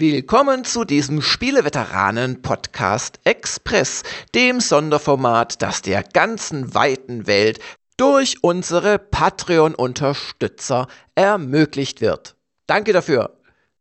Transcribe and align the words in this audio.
Willkommen 0.00 0.62
zu 0.62 0.84
diesem 0.84 1.20
Spieleveteranen-Podcast 1.20 3.18
Express, 3.24 4.04
dem 4.32 4.60
Sonderformat, 4.60 5.60
das 5.60 5.82
der 5.82 6.04
ganzen 6.04 6.72
weiten 6.72 7.26
Welt 7.26 7.58
durch 7.96 8.36
unsere 8.44 9.00
Patreon-Unterstützer 9.00 10.86
ermöglicht 11.16 12.00
wird. 12.00 12.36
Danke 12.68 12.92
dafür. 12.92 13.37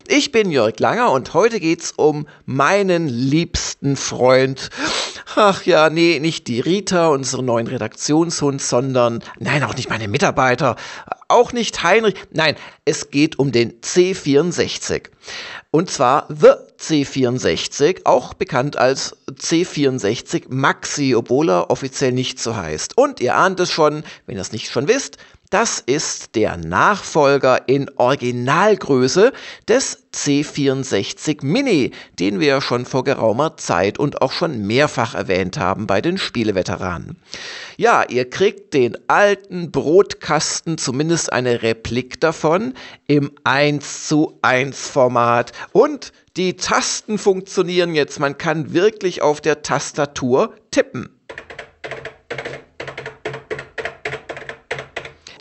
Ich 0.09 0.31
bin 0.31 0.51
Jörg 0.51 0.79
Langer 0.79 1.11
und 1.11 1.33
heute 1.33 1.59
geht's 1.59 1.91
um 1.91 2.27
meinen 2.45 3.09
liebsten 3.09 3.97
Freund. 3.97 4.69
Ach 5.35 5.65
ja, 5.65 5.89
nee, 5.89 6.19
nicht 6.21 6.47
die 6.47 6.61
Rita, 6.61 7.09
unseren 7.09 7.43
neuen 7.43 7.67
Redaktionshund, 7.67 8.61
sondern, 8.61 9.21
nein, 9.37 9.65
auch 9.65 9.75
nicht 9.75 9.89
meine 9.89 10.07
Mitarbeiter, 10.07 10.77
auch 11.27 11.51
nicht 11.51 11.83
Heinrich, 11.83 12.15
nein, 12.31 12.55
es 12.85 13.11
geht 13.11 13.37
um 13.37 13.51
den 13.51 13.81
C64. 13.81 15.09
Und 15.71 15.91
zwar 15.91 16.25
The 16.29 16.53
C64, 16.79 18.05
auch 18.05 18.33
bekannt 18.33 18.77
als 18.77 19.17
C64 19.29 20.45
Maxi, 20.47 21.15
obwohl 21.15 21.49
er 21.49 21.69
offiziell 21.69 22.13
nicht 22.13 22.39
so 22.39 22.55
heißt. 22.55 22.97
Und 22.97 23.19
ihr 23.19 23.35
ahnt 23.35 23.59
es 23.59 23.71
schon, 23.71 24.03
wenn 24.25 24.37
ihr 24.37 24.41
es 24.41 24.53
nicht 24.53 24.71
schon 24.71 24.87
wisst, 24.87 25.17
das 25.49 25.79
ist 25.79 26.35
der 26.35 26.57
Nachfolger 26.57 27.67
in 27.67 27.89
Originalgröße 27.95 29.31
des 29.67 30.03
C64 30.13 31.45
Mini, 31.45 31.91
den 32.19 32.39
wir 32.39 32.59
schon 32.59 32.85
vor 32.85 33.03
geraumer 33.03 33.55
Zeit 33.55 33.97
und 33.97 34.21
auch 34.21 34.31
schon 34.31 34.65
mehrfach 34.65 35.15
erwähnt 35.15 35.57
haben 35.57 35.87
bei 35.87 36.01
den 36.01 36.17
Spieleveteranen. 36.17 37.17
Ja, 37.77 38.03
ihr 38.03 38.29
kriegt 38.29 38.73
den 38.73 38.97
alten 39.07 39.71
Brotkasten, 39.71 40.77
zumindest 40.77 41.31
eine 41.31 41.61
Replik 41.61 42.19
davon, 42.19 42.73
im 43.07 43.31
1 43.43 44.07
zu 44.07 44.37
1 44.41 44.89
Format 44.89 45.53
und 45.71 46.11
die 46.35 46.55
Tasten 46.55 47.17
funktionieren 47.17 47.95
jetzt. 47.95 48.19
Man 48.19 48.37
kann 48.37 48.73
wirklich 48.73 49.21
auf 49.21 49.41
der 49.41 49.61
Tastatur 49.61 50.53
tippen. 50.71 51.09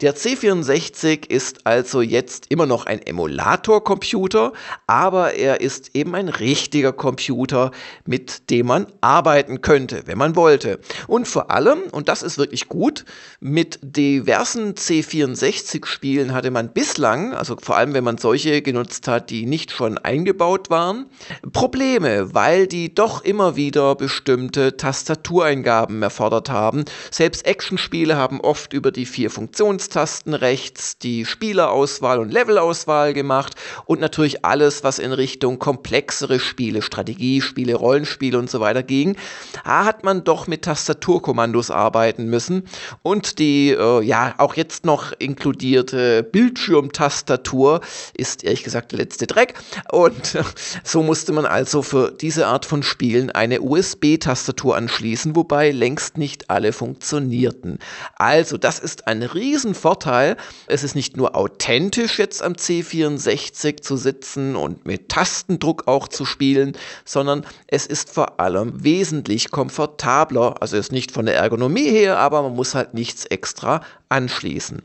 Der 0.02 0.14
C64 0.14 1.30
ist 1.30 1.66
also 1.66 2.02
jetzt 2.02 2.46
immer 2.50 2.66
noch 2.66 2.84
ein 2.84 3.00
Emulator-Computer, 3.00 4.52
aber 4.86 5.32
er 5.34 5.62
ist 5.62 5.94
eben 5.94 6.14
ein 6.14 6.28
richtiger 6.28 6.92
Computer, 6.92 7.70
mit 8.04 8.50
dem 8.50 8.66
man 8.66 8.86
arbeiten 9.00 9.62
könnte, 9.62 10.02
wenn 10.04 10.18
man 10.18 10.36
wollte. 10.36 10.80
Und 11.06 11.26
vor 11.26 11.50
allem, 11.50 11.78
und 11.92 12.08
das 12.08 12.22
ist 12.22 12.36
wirklich 12.36 12.68
gut, 12.68 13.06
mit 13.40 13.78
diversen 13.80 14.74
C64-Spielen 14.74 16.34
hatte 16.34 16.50
man 16.50 16.74
bislang, 16.74 17.32
also 17.32 17.56
vor 17.58 17.78
allem 17.78 17.94
wenn 17.94 18.04
man 18.04 18.18
solche 18.18 18.60
genutzt 18.60 19.08
hat, 19.08 19.30
die 19.30 19.46
nicht 19.46 19.70
schon 19.70 19.96
eingebaut 19.96 20.68
waren, 20.68 21.06
Probleme, 21.54 22.34
weil 22.34 22.66
die 22.66 22.94
doch 22.94 23.24
immer 23.24 23.56
wieder 23.56 23.94
bestimmte 23.94 24.76
Tastatureingaben 24.76 26.02
erfordert 26.02 26.50
haben. 26.50 26.84
Selbst 27.10 27.46
Actionspiele 27.46 28.16
haben 28.16 28.42
oft 28.42 28.74
über 28.74 28.90
die 28.90 29.06
vier 29.06 29.30
Funktions 29.30 29.85
Maustasten 29.86 30.34
rechts 30.34 30.98
die 30.98 31.24
Spielerauswahl 31.24 32.18
und 32.18 32.32
Levelauswahl 32.32 33.14
gemacht 33.14 33.54
und 33.84 34.00
natürlich 34.00 34.44
alles, 34.44 34.82
was 34.82 34.98
in 34.98 35.12
Richtung 35.12 35.60
komplexere 35.60 36.40
Spiele, 36.40 36.82
Strategiespiele, 36.82 37.76
Rollenspiele 37.76 38.36
und 38.36 38.50
so 38.50 38.58
weiter 38.58 38.82
ging. 38.82 39.16
Da 39.64 39.84
hat 39.84 40.02
man 40.02 40.24
doch 40.24 40.48
mit 40.48 40.62
Tastaturkommandos 40.62 41.70
arbeiten 41.70 42.26
müssen 42.26 42.64
und 43.02 43.38
die 43.38 43.70
äh, 43.70 44.02
ja 44.02 44.34
auch 44.38 44.54
jetzt 44.54 44.84
noch 44.84 45.12
inkludierte 45.20 46.24
Bildschirmtastatur 46.24 47.80
ist 48.14 48.42
ehrlich 48.42 48.64
gesagt 48.64 48.90
der 48.90 48.98
letzte 48.98 49.28
Dreck 49.28 49.54
und 49.92 50.36
so 50.82 51.04
musste 51.04 51.32
man 51.32 51.46
also 51.46 51.82
für 51.82 52.10
diese 52.10 52.48
Art 52.48 52.66
von 52.66 52.82
Spielen 52.82 53.30
eine 53.30 53.60
USB-Tastatur 53.60 54.76
anschließen, 54.76 55.36
wobei 55.36 55.70
längst 55.70 56.18
nicht 56.18 56.50
alle 56.50 56.72
funktionierten. 56.72 57.78
Also 58.16 58.58
das 58.58 58.80
ist 58.80 59.06
ein 59.06 59.22
riesen 59.22 59.75
Vorteil. 59.76 60.36
Es 60.66 60.82
ist 60.82 60.96
nicht 60.96 61.16
nur 61.16 61.36
authentisch 61.36 62.18
jetzt 62.18 62.42
am 62.42 62.54
C64 62.54 63.82
zu 63.82 63.96
sitzen 63.96 64.56
und 64.56 64.86
mit 64.86 65.08
Tastendruck 65.08 65.86
auch 65.86 66.08
zu 66.08 66.24
spielen, 66.24 66.76
sondern 67.04 67.46
es 67.68 67.86
ist 67.86 68.10
vor 68.10 68.40
allem 68.40 68.82
wesentlich 68.82 69.50
komfortabler. 69.52 70.60
Also 70.60 70.76
ist 70.76 70.90
nicht 70.90 71.12
von 71.12 71.26
der 71.26 71.36
Ergonomie 71.36 71.88
her, 71.88 72.18
aber 72.18 72.42
man 72.42 72.56
muss 72.56 72.74
halt 72.74 72.94
nichts 72.94 73.24
extra 73.26 73.82
anschließen. 74.08 74.82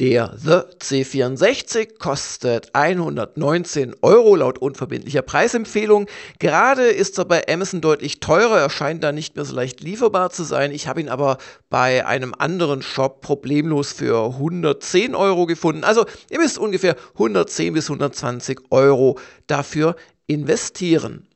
Der 0.00 0.34
The 0.36 0.62
C64 0.80 2.00
kostet 2.00 2.74
119 2.74 3.94
Euro 4.02 4.34
laut 4.34 4.58
unverbindlicher 4.58 5.22
Preisempfehlung. 5.22 6.08
Gerade 6.40 6.86
ist 6.86 7.16
er 7.18 7.26
bei 7.26 7.46
Amazon 7.46 7.80
deutlich 7.80 8.18
teurer, 8.18 8.58
er 8.58 8.70
scheint 8.70 9.04
da 9.04 9.12
nicht 9.12 9.36
mehr 9.36 9.44
so 9.44 9.54
leicht 9.54 9.82
lieferbar 9.82 10.30
zu 10.30 10.42
sein. 10.42 10.72
Ich 10.72 10.88
habe 10.88 11.00
ihn 11.00 11.08
aber 11.08 11.38
bei 11.70 12.04
einem 12.06 12.34
anderen 12.36 12.82
Shop 12.82 13.20
problemlos 13.20 13.92
für 13.92 14.30
110 14.30 15.14
Euro 15.14 15.46
gefunden. 15.46 15.84
Also 15.84 16.06
ihr 16.28 16.40
müsst 16.40 16.58
ungefähr 16.58 16.96
110 17.12 17.72
bis 17.74 17.88
120 17.88 18.62
Euro 18.70 19.16
dafür 19.46 19.94
investieren. 20.26 21.28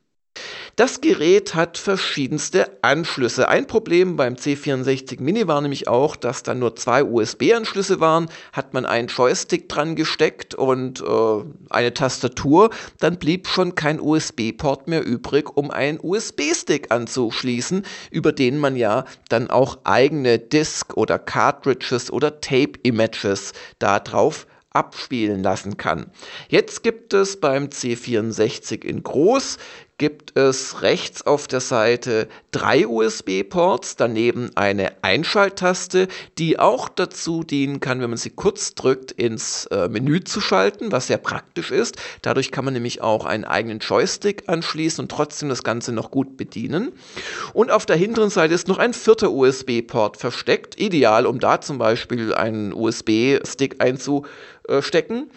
Das 0.79 1.01
Gerät 1.01 1.55
hat 1.55 1.77
verschiedenste 1.77 2.81
Anschlüsse. 2.83 3.49
Ein 3.49 3.67
Problem 3.67 4.15
beim 4.15 4.35
C64 4.35 5.19
Mini 5.19 5.45
war 5.45 5.59
nämlich 5.59 5.89
auch, 5.89 6.15
dass 6.15 6.41
da 6.41 6.55
nur 6.55 6.77
zwei 6.77 7.03
USB-Anschlüsse 7.03 7.99
waren. 7.99 8.29
Hat 8.53 8.73
man 8.73 8.85
einen 8.85 9.09
Joystick 9.09 9.67
dran 9.67 9.97
gesteckt 9.97 10.55
und 10.55 11.01
äh, 11.01 11.43
eine 11.69 11.93
Tastatur, 11.93 12.69
dann 12.97 13.17
blieb 13.17 13.49
schon 13.49 13.75
kein 13.75 13.99
USB-Port 13.99 14.87
mehr 14.87 15.05
übrig, 15.05 15.49
um 15.57 15.69
einen 15.69 15.99
USB-Stick 16.01 16.93
anzuschließen, 16.93 17.85
über 18.09 18.31
den 18.31 18.57
man 18.57 18.77
ja 18.77 19.03
dann 19.27 19.49
auch 19.49 19.79
eigene 19.83 20.39
Disk 20.39 20.95
oder 20.95 21.19
Cartridges 21.19 22.09
oder 22.09 22.39
Tape-Images 22.39 23.51
darauf 23.79 24.47
abspielen 24.71 25.43
lassen 25.43 25.75
kann. 25.75 26.11
Jetzt 26.47 26.83
gibt 26.83 27.13
es 27.13 27.39
beim 27.39 27.65
C64 27.65 28.85
in 28.85 29.03
groß 29.03 29.57
gibt 29.99 30.35
es 30.37 30.81
rechts 30.81 31.27
auf 31.27 31.47
der 31.47 31.59
Seite 31.59 32.27
drei 32.51 32.87
USB-Ports, 32.87 33.97
daneben 33.97 34.49
eine 34.55 35.03
Einschalttaste, 35.03 36.07
die 36.39 36.57
auch 36.57 36.89
dazu 36.89 37.43
dienen 37.43 37.81
kann, 37.81 38.01
wenn 38.01 38.09
man 38.09 38.17
sie 38.17 38.31
kurz 38.31 38.73
drückt, 38.73 39.11
ins 39.11 39.65
äh, 39.67 39.89
Menü 39.89 40.23
zu 40.23 40.41
schalten, 40.41 40.91
was 40.91 41.07
sehr 41.07 41.17
praktisch 41.17 41.69
ist. 41.69 41.97
Dadurch 42.23 42.51
kann 42.51 42.65
man 42.65 42.73
nämlich 42.73 43.01
auch 43.01 43.25
einen 43.25 43.43
eigenen 43.43 43.79
Joystick 43.79 44.47
anschließen 44.47 45.03
und 45.03 45.11
trotzdem 45.11 45.49
das 45.49 45.63
Ganze 45.63 45.91
noch 45.91 46.09
gut 46.09 46.37
bedienen. 46.37 46.93
Und 47.53 47.69
auf 47.69 47.85
der 47.85 47.97
hinteren 47.97 48.29
Seite 48.29 48.53
ist 48.53 48.69
noch 48.69 48.79
ein 48.79 48.93
vierter 48.93 49.31
USB-Port 49.31 50.17
versteckt, 50.17 50.79
ideal, 50.79 51.25
um 51.25 51.39
da 51.39 51.61
zum 51.61 51.77
Beispiel 51.77 52.33
einen 52.33 52.73
USB-Stick 52.73 53.83
einzustecken 53.83 55.29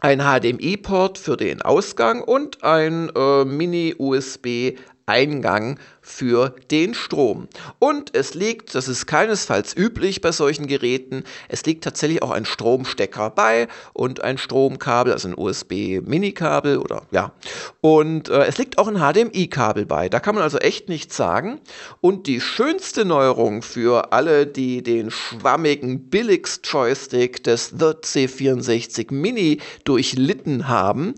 ein 0.00 0.20
HDMI-Port 0.20 1.18
für 1.18 1.36
den 1.36 1.62
Ausgang 1.62 2.22
und 2.22 2.64
ein 2.64 3.10
äh, 3.14 3.44
Mini-USB 3.44 4.76
Eingang 5.06 5.78
für 6.10 6.54
den 6.70 6.94
Strom. 6.94 7.48
Und 7.78 8.14
es 8.14 8.34
liegt, 8.34 8.74
das 8.74 8.88
ist 8.88 9.06
keinesfalls 9.06 9.74
üblich 9.76 10.20
bei 10.20 10.32
solchen 10.32 10.66
Geräten, 10.66 11.24
es 11.48 11.64
liegt 11.64 11.84
tatsächlich 11.84 12.22
auch 12.22 12.30
ein 12.30 12.44
Stromstecker 12.44 13.30
bei 13.30 13.68
und 13.92 14.22
ein 14.22 14.36
Stromkabel, 14.38 15.12
also 15.12 15.28
ein 15.28 15.38
USB-Mini-Kabel 15.38 16.78
oder 16.78 17.02
ja. 17.10 17.32
Und 17.80 18.28
äh, 18.28 18.44
es 18.44 18.58
liegt 18.58 18.78
auch 18.78 18.88
ein 18.88 18.98
HDMI-Kabel 18.98 19.86
bei. 19.86 20.08
Da 20.08 20.20
kann 20.20 20.34
man 20.34 20.42
also 20.42 20.58
echt 20.58 20.88
nichts 20.88 21.16
sagen. 21.16 21.60
Und 22.00 22.26
die 22.26 22.40
schönste 22.40 23.04
Neuerung 23.04 23.62
für 23.62 24.12
alle, 24.12 24.46
die 24.46 24.82
den 24.82 25.10
schwammigen 25.10 26.10
Billigst-Joystick 26.10 27.44
des 27.44 27.70
The 27.70 27.92
C64 28.02 29.12
Mini 29.12 29.60
durchlitten 29.84 30.68
haben, 30.68 31.14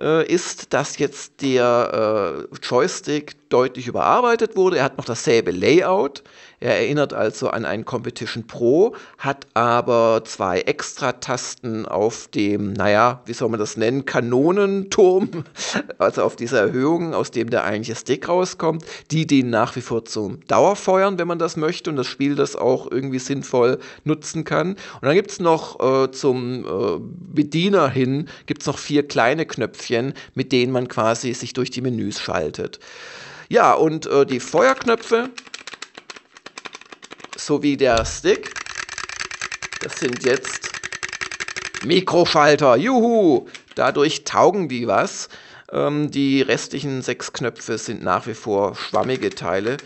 äh, 0.00 0.26
ist, 0.26 0.72
dass 0.72 0.98
jetzt 0.98 1.42
der 1.42 2.46
äh, 2.52 2.56
Joystick 2.62 3.36
deutlich 3.48 3.86
überarbeitet 3.86 4.35
wurde. 4.56 4.78
Er 4.78 4.84
hat 4.84 4.98
noch 4.98 5.04
dasselbe 5.04 5.50
Layout. 5.50 6.22
Er 6.58 6.78
erinnert 6.78 7.12
also 7.12 7.50
an 7.50 7.66
einen 7.66 7.84
Competition 7.84 8.46
Pro, 8.46 8.96
hat 9.18 9.46
aber 9.52 10.22
zwei 10.24 10.60
Extra-Tasten 10.60 11.84
auf 11.84 12.28
dem, 12.28 12.72
naja, 12.72 13.20
wie 13.26 13.34
soll 13.34 13.50
man 13.50 13.60
das 13.60 13.76
nennen, 13.76 14.06
Kanonenturm, 14.06 15.44
also 15.98 16.22
auf 16.22 16.34
dieser 16.34 16.60
Erhöhung, 16.60 17.12
aus 17.12 17.30
dem 17.30 17.50
der 17.50 17.64
eigentliche 17.64 17.98
Stick 17.98 18.28
rauskommt. 18.28 18.84
Die 19.10 19.26
dienen 19.26 19.50
nach 19.50 19.76
wie 19.76 19.82
vor 19.82 20.06
zum 20.06 20.40
Dauerfeuern, 20.46 21.18
wenn 21.18 21.28
man 21.28 21.38
das 21.38 21.56
möchte 21.56 21.90
und 21.90 21.96
das 21.96 22.06
Spiel 22.06 22.34
das 22.36 22.56
auch 22.56 22.90
irgendwie 22.90 23.18
sinnvoll 23.18 23.78
nutzen 24.04 24.44
kann. 24.44 24.70
Und 24.70 25.02
dann 25.02 25.14
gibt 25.14 25.32
es 25.32 25.40
noch 25.40 25.78
äh, 25.80 26.10
zum 26.10 26.64
äh, 26.64 26.98
Bediener 27.00 27.90
hin, 27.90 28.28
gibt 28.46 28.62
es 28.62 28.66
noch 28.66 28.78
vier 28.78 29.06
kleine 29.06 29.44
Knöpfchen, 29.44 30.14
mit 30.34 30.52
denen 30.52 30.72
man 30.72 30.88
quasi 30.88 31.34
sich 31.34 31.52
durch 31.52 31.70
die 31.70 31.82
Menüs 31.82 32.18
schaltet. 32.18 32.80
Ja, 33.48 33.74
und 33.74 34.06
äh, 34.06 34.26
die 34.26 34.40
Feuerknöpfe 34.40 35.30
sowie 37.36 37.76
der 37.76 38.04
Stick, 38.04 38.52
das 39.80 40.00
sind 40.00 40.24
jetzt 40.24 40.70
Mikroschalter, 41.84 42.76
juhu! 42.76 43.46
Dadurch 43.74 44.24
taugen 44.24 44.68
die 44.68 44.86
was. 44.86 45.28
Ähm, 45.70 46.10
die 46.10 46.42
restlichen 46.42 47.02
sechs 47.02 47.32
Knöpfe 47.32 47.78
sind 47.78 48.02
nach 48.02 48.26
wie 48.26 48.34
vor 48.34 48.74
schwammige 48.74 49.34
Teile. 49.34 49.76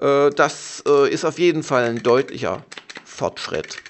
Äh, 0.00 0.30
das 0.30 0.82
äh, 0.88 1.08
ist 1.12 1.24
auf 1.24 1.38
jeden 1.38 1.62
Fall 1.62 1.84
ein 1.84 2.02
deutlicher 2.02 2.64
Fortschritt 3.04 3.80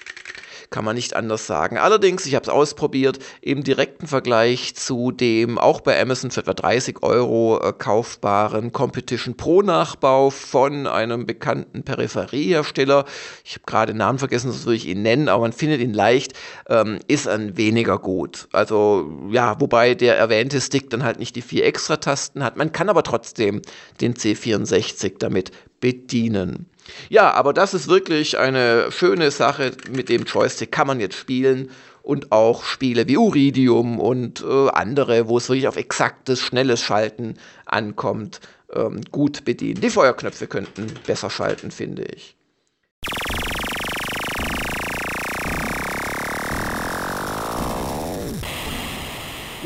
kann 0.69 0.85
man 0.85 0.95
nicht 0.95 1.15
anders 1.15 1.47
sagen. 1.47 1.77
Allerdings, 1.77 2.25
ich 2.25 2.35
habe 2.35 2.43
es 2.43 2.49
ausprobiert, 2.49 3.19
im 3.41 3.63
direkten 3.63 4.07
Vergleich 4.07 4.75
zu 4.75 5.11
dem 5.11 5.57
auch 5.57 5.81
bei 5.81 5.99
Amazon 5.99 6.31
für 6.31 6.41
etwa 6.41 6.53
30 6.53 7.01
Euro 7.01 7.59
äh, 7.61 7.73
kaufbaren 7.73 8.71
Competition 8.71 9.35
Pro 9.35 9.61
Nachbau 9.61 10.29
von 10.29 10.87
einem 10.87 11.25
bekannten 11.25 11.83
Peripheriehersteller. 11.83 13.05
Ich 13.43 13.55
habe 13.55 13.63
gerade 13.65 13.93
den 13.93 13.97
Namen 13.97 14.19
vergessen, 14.19 14.47
das 14.47 14.65
würde 14.65 14.77
ich 14.77 14.87
ihn 14.87 15.01
nennen, 15.01 15.29
aber 15.29 15.41
man 15.41 15.53
findet 15.53 15.81
ihn 15.81 15.93
leicht, 15.93 16.33
ähm, 16.67 16.99
ist 17.07 17.27
ein 17.27 17.57
weniger 17.57 17.97
gut. 17.97 18.47
Also 18.51 19.11
ja, 19.31 19.59
wobei 19.59 19.95
der 19.95 20.17
erwähnte 20.17 20.61
Stick 20.61 20.89
dann 20.89 21.03
halt 21.03 21.19
nicht 21.19 21.35
die 21.35 21.41
vier 21.41 21.65
Extra-Tasten 21.65 22.43
hat. 22.43 22.57
Man 22.57 22.71
kann 22.71 22.89
aber 22.89 23.03
trotzdem 23.03 23.61
den 24.01 24.13
C64 24.13 25.15
damit 25.19 25.51
bedienen. 25.79 26.67
Ja, 27.09 27.31
aber 27.31 27.53
das 27.53 27.73
ist 27.73 27.87
wirklich 27.87 28.37
eine 28.37 28.91
schöne 28.91 29.31
Sache. 29.31 29.71
Mit 29.91 30.09
dem 30.09 30.23
Joystick 30.23 30.71
kann 30.71 30.87
man 30.87 30.99
jetzt 30.99 31.15
spielen 31.15 31.69
und 32.01 32.31
auch 32.31 32.63
Spiele 32.63 33.07
wie 33.07 33.17
Uridium 33.17 33.99
und 33.99 34.41
äh, 34.41 34.69
andere, 34.69 35.27
wo 35.27 35.37
es 35.37 35.49
wirklich 35.49 35.67
auf 35.67 35.77
exaktes, 35.77 36.41
schnelles 36.41 36.81
Schalten 36.81 37.35
ankommt, 37.65 38.39
ähm, 38.73 39.01
gut 39.11 39.45
bedienen. 39.45 39.81
Die 39.81 39.89
Feuerknöpfe 39.89 40.47
könnten 40.47 40.87
besser 41.05 41.29
schalten, 41.29 41.71
finde 41.71 42.03
ich. 42.03 42.35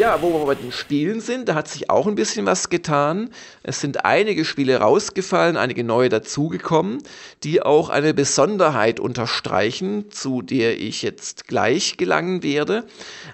Ja, 0.04 0.22
wo 0.22 0.34
wir 0.34 0.46
bei 0.46 0.56
den 0.56 0.74
Spielen 0.74 1.22
sind, 1.22 1.48
da 1.48 1.56
hat 1.56 1.70
sich 1.70 1.90
auch 1.90 2.08
ein 2.08 2.16
bisschen 2.16 2.46
was 2.46 2.68
getan. 2.68 3.30
Es 3.64 3.80
sind 3.80 4.04
einige 4.04 4.44
Spiele 4.44 4.76
rausgefallen, 4.76 5.56
einige 5.56 5.86
neue 5.86 6.10
dazugekommen, 6.10 7.02
die 7.46 7.62
auch 7.62 7.88
eine 7.88 8.14
Besonderheit 8.14 9.00
unterstreichen, 9.00 10.12
zu 10.12 10.42
der 10.42 10.78
ich 10.78 11.04
jetzt 11.04 11.48
gleich 11.48 11.96
gelangen 11.96 12.44
werde. 12.44 12.84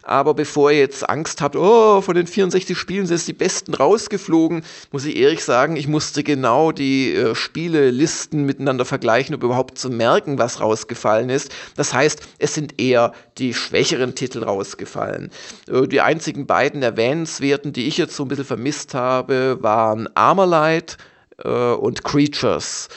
Aber 0.04 0.36
bevor 0.36 0.70
ihr 0.70 0.78
jetzt 0.78 1.10
Angst 1.10 1.42
habt, 1.42 1.56
oh, 1.56 2.02
von 2.02 2.14
den 2.14 2.28
64 2.28 2.78
Spielen 2.78 3.08
sind 3.08 3.18
jetzt 3.18 3.28
die 3.28 3.34
besten 3.34 3.74
rausgeflogen, 3.74 4.64
muss 4.92 5.06
ich 5.06 5.16
ehrlich 5.16 5.44
sagen, 5.44 5.76
ich 5.76 5.88
musste 5.88 6.22
genau 6.22 6.72
die 6.72 7.16
äh, 7.16 7.34
Spielelisten 7.34 8.46
miteinander 8.46 8.86
vergleichen, 8.86 9.34
um 9.34 9.42
überhaupt 9.42 9.80
zu 9.80 9.90
merken, 9.90 10.38
was 10.38 10.62
rausgefallen 10.62 11.32
ist. 11.32 11.52
Das 11.76 11.96
heißt, 11.96 12.22
es 12.38 12.54
sind 12.54 12.80
eher 12.80 13.14
die 13.40 13.56
schwächeren 13.56 14.14
Titel 14.14 14.44
rausgefallen. 14.44 15.32
Äh, 15.68 15.88
die 15.88 16.02
einzigen 16.02 16.46
beiden 16.46 16.59
erwähnenswerten, 16.84 17.74
die 17.74 17.88
ich 17.88 17.98
jetzt 17.98 18.16
so 18.16 18.24
ein 18.24 18.28
bisschen 18.28 18.46
vermisst 18.46 18.94
habe, 18.94 19.58
waren 19.62 20.08
Armorlight 20.16 20.98
äh, 21.44 21.50
und 21.50 22.04
Creatures. 22.04 22.90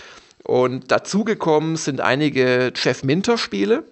Und 0.44 0.90
dazugekommen 0.90 1.76
sind 1.76 2.00
einige 2.00 2.72
Jeff 2.74 3.04
Minter-Spiele. 3.04 3.84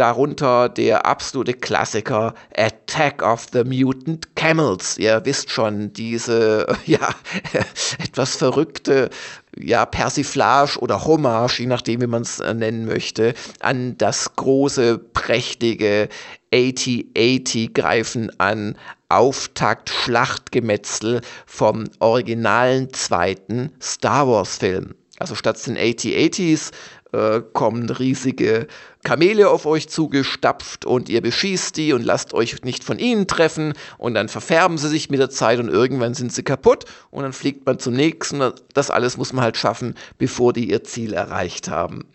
Darunter 0.00 0.70
der 0.70 1.04
absolute 1.04 1.52
Klassiker 1.52 2.32
Attack 2.56 3.22
of 3.22 3.48
the 3.52 3.64
Mutant 3.64 4.34
Camels. 4.34 4.96
Ihr 4.96 5.20
wisst 5.26 5.50
schon, 5.50 5.92
diese 5.92 6.66
ja 6.86 7.10
etwas 7.98 8.36
verrückte 8.36 9.10
ja, 9.58 9.84
Persiflage 9.84 10.78
oder 10.78 11.04
Hommage, 11.04 11.60
je 11.60 11.66
nachdem, 11.66 12.00
wie 12.00 12.06
man 12.06 12.22
es 12.22 12.40
äh, 12.40 12.54
nennen 12.54 12.86
möchte, 12.86 13.34
an 13.60 13.98
das 13.98 14.36
große, 14.36 14.96
prächtige 14.96 16.08
8080 16.54 17.74
greifen 17.74 18.32
an 18.38 18.78
Auftakt-Schlachtgemetzel 19.10 21.20
vom 21.44 21.90
originalen 21.98 22.90
zweiten 22.94 23.70
Star 23.82 24.26
Wars-Film. 24.26 24.94
Also 25.20 25.34
statt 25.34 25.64
den 25.66 25.76
8080s 25.76 26.70
äh, 27.12 27.42
kommen 27.52 27.90
riesige 27.90 28.66
Kamele 29.04 29.50
auf 29.50 29.66
euch 29.66 29.90
zugestapft 29.90 30.86
und 30.86 31.10
ihr 31.10 31.20
beschießt 31.20 31.76
die 31.76 31.92
und 31.92 32.02
lasst 32.02 32.32
euch 32.32 32.62
nicht 32.62 32.82
von 32.82 32.98
ihnen 32.98 33.26
treffen 33.26 33.74
und 33.98 34.14
dann 34.14 34.30
verfärben 34.30 34.78
sie 34.78 34.88
sich 34.88 35.10
mit 35.10 35.20
der 35.20 35.28
Zeit 35.28 35.58
und 35.58 35.68
irgendwann 35.68 36.14
sind 36.14 36.32
sie 36.32 36.42
kaputt 36.42 36.86
und 37.10 37.22
dann 37.22 37.34
fliegt 37.34 37.66
man 37.66 37.78
zum 37.78 37.92
nächsten. 37.92 38.42
Das 38.72 38.90
alles 38.90 39.18
muss 39.18 39.34
man 39.34 39.44
halt 39.44 39.58
schaffen, 39.58 39.94
bevor 40.16 40.54
die 40.54 40.70
ihr 40.70 40.84
Ziel 40.84 41.12
erreicht 41.12 41.68
haben. 41.68 42.06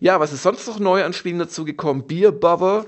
Ja, 0.00 0.20
was 0.20 0.34
ist 0.34 0.42
sonst 0.42 0.66
noch 0.66 0.78
neu 0.78 1.02
an 1.02 1.14
Spielen 1.14 1.38
dazu 1.38 1.64
gekommen? 1.64 2.06
Beer 2.06 2.30
Bother 2.30 2.84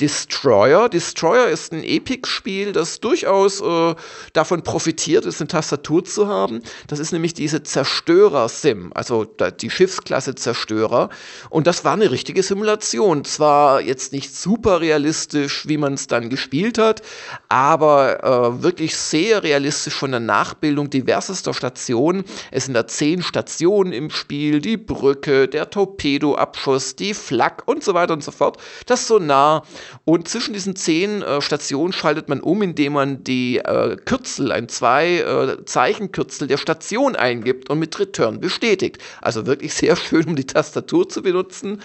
Destroyer. 0.00 0.90
Destroyer 0.90 1.48
ist 1.48 1.72
ein 1.72 1.82
Epic-Spiel, 1.82 2.72
das 2.72 3.00
durchaus 3.00 3.62
äh, 3.62 3.94
davon 4.34 4.62
profitiert 4.62 5.24
ist, 5.24 5.40
eine 5.40 5.48
Tastatur 5.48 6.04
zu 6.04 6.28
haben. 6.28 6.60
Das 6.86 6.98
ist 6.98 7.12
nämlich 7.12 7.32
diese 7.32 7.62
Zerstörer-Sim, 7.62 8.92
also 8.94 9.24
die 9.24 9.70
Schiffsklasse 9.70 10.34
Zerstörer. 10.34 11.08
Und 11.48 11.66
das 11.66 11.84
war 11.84 11.94
eine 11.94 12.10
richtige 12.10 12.42
Simulation. 12.42 13.24
Zwar 13.24 13.80
jetzt 13.80 14.12
nicht 14.12 14.36
super 14.36 14.82
realistisch, 14.82 15.66
wie 15.66 15.78
man 15.78 15.94
es 15.94 16.08
dann 16.08 16.28
gespielt 16.28 16.76
hat, 16.76 17.00
aber 17.48 18.22
äh, 18.22 18.62
wirklich 18.62 18.96
sehr 18.96 19.42
realistisch 19.42 19.94
von 19.94 20.10
der 20.10 20.20
Nachbildung 20.20 20.90
diversester 20.90 21.54
Stationen. 21.54 22.24
Es 22.50 22.66
sind 22.66 22.74
da 22.74 22.86
zehn 22.86 23.22
Stationen 23.22 23.92
im 23.92 24.10
Spiel, 24.10 24.60
die 24.60 24.76
Brücke, 24.76 25.48
der 25.48 25.70
Torpedoabschuss, 25.70 26.96
die 26.96 27.14
Flak 27.14 27.62
und 27.64 27.82
so 27.82 27.94
weiter 27.94 28.12
und 28.12 28.22
so 28.22 28.30
fort. 28.30 28.58
Das 28.84 29.06
so 29.06 29.18
nah 29.18 29.62
und 30.04 30.28
zwischen 30.28 30.52
diesen 30.52 30.76
zehn 30.76 31.22
äh, 31.22 31.40
Stationen 31.40 31.92
schaltet 31.92 32.28
man 32.28 32.40
um, 32.40 32.62
indem 32.62 32.94
man 32.94 33.24
die 33.24 33.58
äh, 33.58 33.96
Kürzel, 33.96 34.52
ein 34.52 34.68
zwei 34.68 35.18
äh, 35.18 35.64
Zeichenkürzel 35.64 36.48
der 36.48 36.58
Station 36.58 37.16
eingibt 37.16 37.70
und 37.70 37.78
mit 37.78 37.98
Return 37.98 38.40
bestätigt. 38.40 38.98
Also 39.20 39.46
wirklich 39.46 39.74
sehr 39.74 39.96
schön, 39.96 40.26
um 40.26 40.36
die 40.36 40.46
Tastatur 40.46 41.08
zu 41.08 41.22
benutzen. 41.22 41.82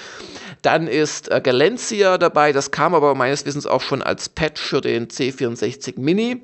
Dann 0.61 0.87
ist 0.87 1.31
äh, 1.31 1.41
Galencia 1.41 2.17
dabei, 2.17 2.51
das 2.51 2.71
kam 2.71 2.93
aber 2.93 3.15
meines 3.15 3.45
Wissens 3.45 3.65
auch 3.65 3.81
schon 3.81 4.01
als 4.01 4.29
Patch 4.29 4.61
für 4.61 4.81
den 4.81 5.07
C64 5.07 5.99
Mini. 5.99 6.41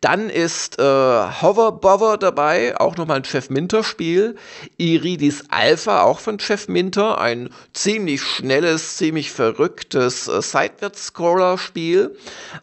Dann 0.00 0.30
ist 0.30 0.78
äh, 0.78 0.82
Hover 0.82 1.72
Bother 1.72 2.18
dabei, 2.18 2.78
auch 2.78 2.96
nochmal 2.96 3.18
ein 3.18 3.24
Chef 3.24 3.50
Minter 3.50 3.82
Spiel. 3.82 4.36
Iridis 4.76 5.44
Alpha, 5.48 6.02
auch 6.02 6.20
von 6.20 6.38
Chef 6.38 6.68
Minter, 6.68 7.20
ein 7.20 7.50
ziemlich 7.72 8.22
schnelles, 8.22 8.96
ziemlich 8.96 9.32
verrücktes 9.32 10.28
äh, 10.28 10.40
Seitwärts-Scroller-Spiel. 10.40 12.16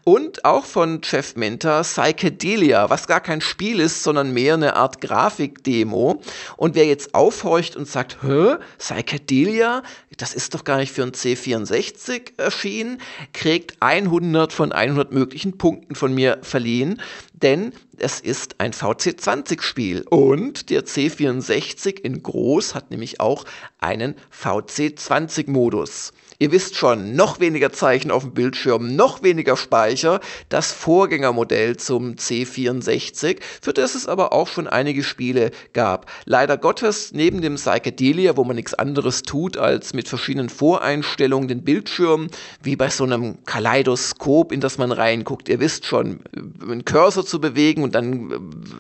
Und 0.04 0.46
auch 0.46 0.66
von 0.66 1.04
Chef 1.04 1.36
Minter 1.36 1.82
Psychedelia, 1.82 2.90
was 2.90 3.08
gar 3.08 3.22
kein 3.22 3.42
Spiel 3.42 3.80
ist, 3.80 4.04
sondern 4.04 4.32
mehr 4.32 4.54
eine 4.54 4.76
Art 4.76 5.02
Grafikdemo. 5.02 6.22
Und 6.56 6.76
wer 6.76 6.86
jetzt 6.86 7.14
aufhorcht 7.14 7.76
und 7.76 7.88
sagt, 7.88 8.20
hä, 8.24 8.56
Psychedelia, 8.78 9.84
das 10.18 10.34
ist 10.34 10.54
doch 10.54 10.64
gar 10.64 10.78
nicht 10.78 10.94
für 10.94 11.04
ein 11.04 11.12
C64 11.12 12.40
erschienen, 12.40 13.02
kriegt 13.34 13.76
100 13.82 14.54
von 14.54 14.72
100 14.72 15.12
möglichen 15.12 15.58
Punkten 15.58 15.96
von 15.96 16.14
mir 16.14 16.40
verliehen 16.42 17.02
denn 17.42 17.74
es 17.98 18.20
ist 18.20 18.60
ein 18.60 18.72
VC20-Spiel 18.74 20.06
und 20.10 20.70
der 20.70 20.86
C64 20.86 22.00
in 22.00 22.24
groß 22.24 22.76
hat 22.76 22.92
nämlich 22.92 23.20
auch 23.20 23.46
einen 23.80 24.16
VC20-Modus. 24.32 26.14
Ihr 26.38 26.52
wisst 26.52 26.76
schon, 26.76 27.16
noch 27.16 27.40
weniger 27.40 27.72
Zeichen 27.72 28.12
auf 28.12 28.24
dem 28.24 28.34
Bildschirm, 28.34 28.96
noch 28.96 29.24
weniger 29.24 29.56
Speicher, 29.56 30.20
das 30.50 30.74
Vorgängermodell 30.74 31.78
zum 31.78 32.16
C64, 32.16 33.38
für 33.62 33.72
das 33.72 33.96
es 33.96 34.06
aber 34.08 34.34
auch 34.34 34.48
schon 34.50 34.68
einige 34.68 35.04
Spiele 35.04 35.52
gab. 35.72 36.12
Leider 36.26 36.58
Gottes, 36.58 37.14
neben 37.14 37.42
dem 37.42 37.56
Psychedelia, 37.56 38.36
wo 38.36 38.44
man 38.44 38.58
nichts 38.58 38.74
anderes 38.74 39.22
tut, 39.22 39.56
als 39.56 39.94
mit 39.94 40.10
verschiedenen 40.10 40.50
Voreinstellungen 40.50 41.48
den 41.48 41.64
Bildschirm, 41.64 42.28
wie 42.62 42.76
bei 42.76 42.90
so 42.90 43.06
einem 43.06 43.44
Kaleidoskop, 43.46 44.52
in 44.52 44.60
das 44.60 44.78
man 44.78 44.92
reinguckt. 44.92 45.48
Ihr 45.48 45.62
wisst 45.62 45.86
schon, 45.86 46.20
einen 46.62 46.84
Cursor 46.84 47.26
zu 47.26 47.40
bewegen 47.40 47.84
und 47.84 47.96
dann 47.96 48.32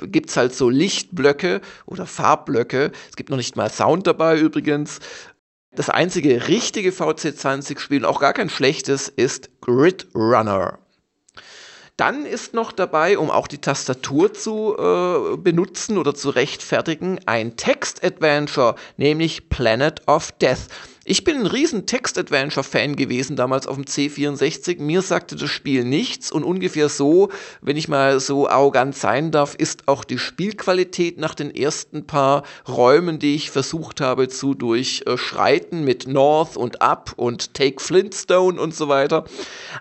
äh, 0.03 0.07
gibt 0.07 0.29
es 0.29 0.35
halt 0.35 0.53
so 0.53 0.69
Lichtblöcke 0.69 1.62
oder 1.85 2.05
Farbblöcke. 2.05 2.91
Es 3.09 3.15
gibt 3.15 3.29
noch 3.29 3.38
nicht 3.38 3.55
mal 3.55 3.71
Sound 3.71 4.07
dabei 4.07 4.38
übrigens. 4.38 5.00
Das 5.75 5.89
einzige 5.89 6.48
richtige 6.48 6.91
VC20-Spiel, 6.91 8.05
auch 8.05 8.22
gar 8.22 8.32
kein 8.32 8.50
schlechtes, 8.50 9.10
ist 9.10 9.50
Grid 9.60 10.08
Runner. 10.15 10.79
Dann 11.98 12.25
ist 12.25 12.53
noch 12.53 12.72
dabei, 12.72 13.17
um 13.17 13.29
auch 13.29 13.48
die 13.48 13.60
Tastatur 13.60 14.34
zu 14.34 14.75
äh, 14.77 15.38
benutzen 15.38 15.98
oder 15.98 16.13
zu 16.13 16.29
rechtfertigen, 16.29 17.20
ein 17.25 17.58
Text-Adventure, 17.58 18.75
nämlich 18.98 19.50
Planet 19.50 20.01
of 20.08 20.32
Death. 20.34 20.67
Ich 21.07 21.24
bin 21.24 21.38
ein 21.38 21.45
riesen 21.45 21.85
Text-Adventure-Fan 21.85 22.95
gewesen 22.95 23.35
damals 23.35 23.67
auf 23.67 23.75
dem 23.75 23.85
C64. 23.85 24.81
Mir 24.81 25.03
sagte 25.03 25.35
das 25.35 25.51
Spiel 25.51 25.83
nichts 25.83 26.31
und 26.31 26.43
ungefähr 26.43 26.89
so, 26.89 27.29
wenn 27.62 27.77
ich 27.77 27.88
mal 27.88 28.19
so 28.19 28.50
arrogant 28.50 28.95
sein 28.95 29.29
darf, 29.29 29.53
ist 29.53 29.88
auch 29.88 30.03
die 30.03 30.17
Spielqualität 30.17 31.19
nach 31.19 31.35
den 31.35 31.53
ersten 31.53 32.07
paar 32.07 32.41
Räumen, 32.67 33.19
die 33.19 33.35
ich 33.35 33.51
versucht 33.51 34.01
habe 34.01 34.29
zu 34.29 34.55
durchschreiten 34.55 35.83
mit 35.83 36.07
North 36.07 36.57
und 36.57 36.81
Up 36.81 37.13
und 37.17 37.53
Take 37.53 37.83
Flintstone 37.83 38.59
und 38.59 38.74
so 38.74 38.88
weiter. 38.88 39.25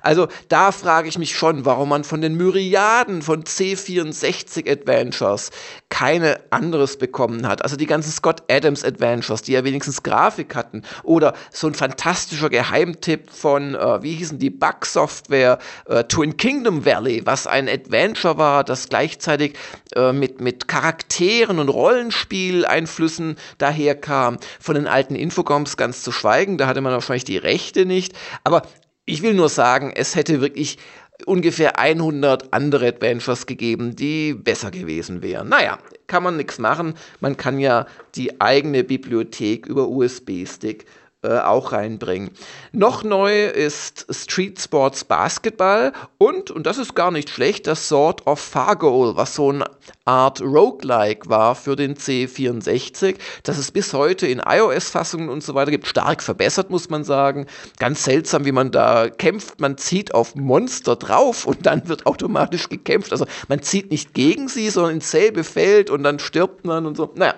Also 0.02 0.28
da 0.50 0.73
frage 0.73 1.09
ich 1.09 1.16
mich 1.16 1.35
schon, 1.35 1.64
warum 1.64 1.88
man 1.88 2.04
von 2.04 2.21
den 2.21 2.35
Myriaden 2.35 3.23
von 3.23 3.45
C64 3.45 4.71
Adventures 4.71 5.52
keine 5.88 6.40
anderes 6.50 6.99
bekommen 6.99 7.49
hat. 7.49 7.62
Also 7.62 7.76
die 7.76 7.87
ganzen 7.87 8.12
Scott 8.12 8.43
Adams 8.50 8.85
Adventures, 8.85 9.40
die 9.40 9.52
ja 9.52 9.64
wenigstens 9.64 10.02
Grafik 10.02 10.54
hatten 10.54 10.83
oder 11.14 11.35
so 11.50 11.66
ein 11.66 11.75
fantastischer 11.75 12.50
Geheimtipp 12.50 13.30
von, 13.30 13.75
äh, 13.75 14.02
wie 14.02 14.14
hießen 14.14 14.38
die, 14.38 14.50
Bug 14.50 14.85
Software, 14.85 15.59
äh, 15.87 16.04
Twin 16.04 16.37
Kingdom 16.37 16.85
Valley, 16.85 17.23
was 17.25 17.47
ein 17.47 17.68
Adventure 17.68 18.37
war, 18.37 18.64
das 18.64 18.88
gleichzeitig 18.88 19.54
äh, 19.94 20.12
mit, 20.12 20.40
mit 20.40 20.68
Charakteren 20.68 21.59
und 21.59 21.68
Rollenspieleinflüssen 21.68 23.37
daherkam. 23.59 24.38
Von 24.61 24.75
den 24.75 24.87
alten 24.87 25.14
Infocoms 25.14 25.76
ganz 25.76 26.02
zu 26.02 26.12
schweigen, 26.12 26.59
da 26.59 26.66
hatte 26.66 26.80
man 26.80 26.92
wahrscheinlich 26.92 27.25
die 27.25 27.38
Rechte 27.38 27.87
nicht. 27.87 28.12
Aber 28.42 28.62
ich 29.06 29.23
will 29.23 29.35
nur 29.35 29.49
sagen, 29.49 29.92
es 29.94 30.16
hätte 30.16 30.40
wirklich 30.40 30.78
ungefähr 31.26 31.78
100 31.78 32.52
andere 32.52 32.88
Adventures 32.88 33.47
gegeben, 33.47 33.97
die 33.97 34.35
besser 34.35 34.71
gewesen 34.71 35.23
wären. 35.23 35.49
Naja, 35.49 35.78
kann 36.06 36.23
man 36.23 36.37
nichts 36.37 36.59
machen. 36.59 36.94
Man 37.21 37.37
kann 37.37 37.59
ja 37.59 37.87
die 38.14 38.40
eigene 38.40 38.85
Bibliothek 38.85 39.66
über 39.66 39.88
USB-Stick 39.88 40.87
äh, 41.25 41.38
auch 41.38 41.73
reinbringen. 41.73 42.31
Noch 42.73 43.02
neu 43.02 43.47
ist 43.47 44.07
Street 44.11 44.61
Sports 44.61 45.04
Basketball 45.04 45.93
und, 46.19 46.50
und 46.50 46.66
das 46.66 46.78
ist 46.78 46.95
gar 46.95 47.11
nicht 47.11 47.31
schlecht, 47.31 47.66
das 47.66 47.88
Sword 47.88 48.26
of 48.26 48.38
Fargoal, 48.38 49.16
was 49.16 49.35
so 49.35 49.50
eine 49.50 49.64
Art 50.04 50.43
Roguelike 50.43 51.28
war 51.31 51.54
für 51.54 51.76
den 51.76 51.95
C64, 51.95 53.16
das 53.43 53.57
es 53.57 53.73
bis 53.73 53.95
heute 53.95 54.26
in 54.26 54.43
iOS-Fassungen 54.45 55.31
und 55.31 55.43
so 55.43 55.54
weiter 55.54 55.71
gibt, 55.71 55.87
stark 55.87 56.23
verbessert, 56.23 56.69
muss 56.69 56.90
man 56.90 57.04
sagen. 57.04 57.47
Ganz 57.78 58.04
seltsam, 58.04 58.45
wie 58.45 58.52
man 58.52 58.71
da 58.71 59.09
kämpft. 59.09 59.61
Man 59.61 59.78
zieht 59.78 60.14
auf 60.14 60.35
Monster 60.35 60.97
drauf 60.97 61.47
und 61.47 61.64
dann 61.64 61.88
wird 61.88 62.04
automatisch 62.04 62.69
gekämpft. 62.69 63.12
Also 63.12 63.26
man 63.49 63.62
zieht 63.62 63.90
nicht 63.90 64.12
gegen 64.12 64.49
sie, 64.49 64.69
sondern 64.69 64.97
ins 64.97 65.11
selbe 65.11 65.43
Feld 65.43 65.88
und 65.88 66.02
dann 66.02 66.19
stirbt 66.19 66.66
man 66.66 66.85
und 66.85 66.97
so. 66.99 67.11
Naja, 67.14 67.35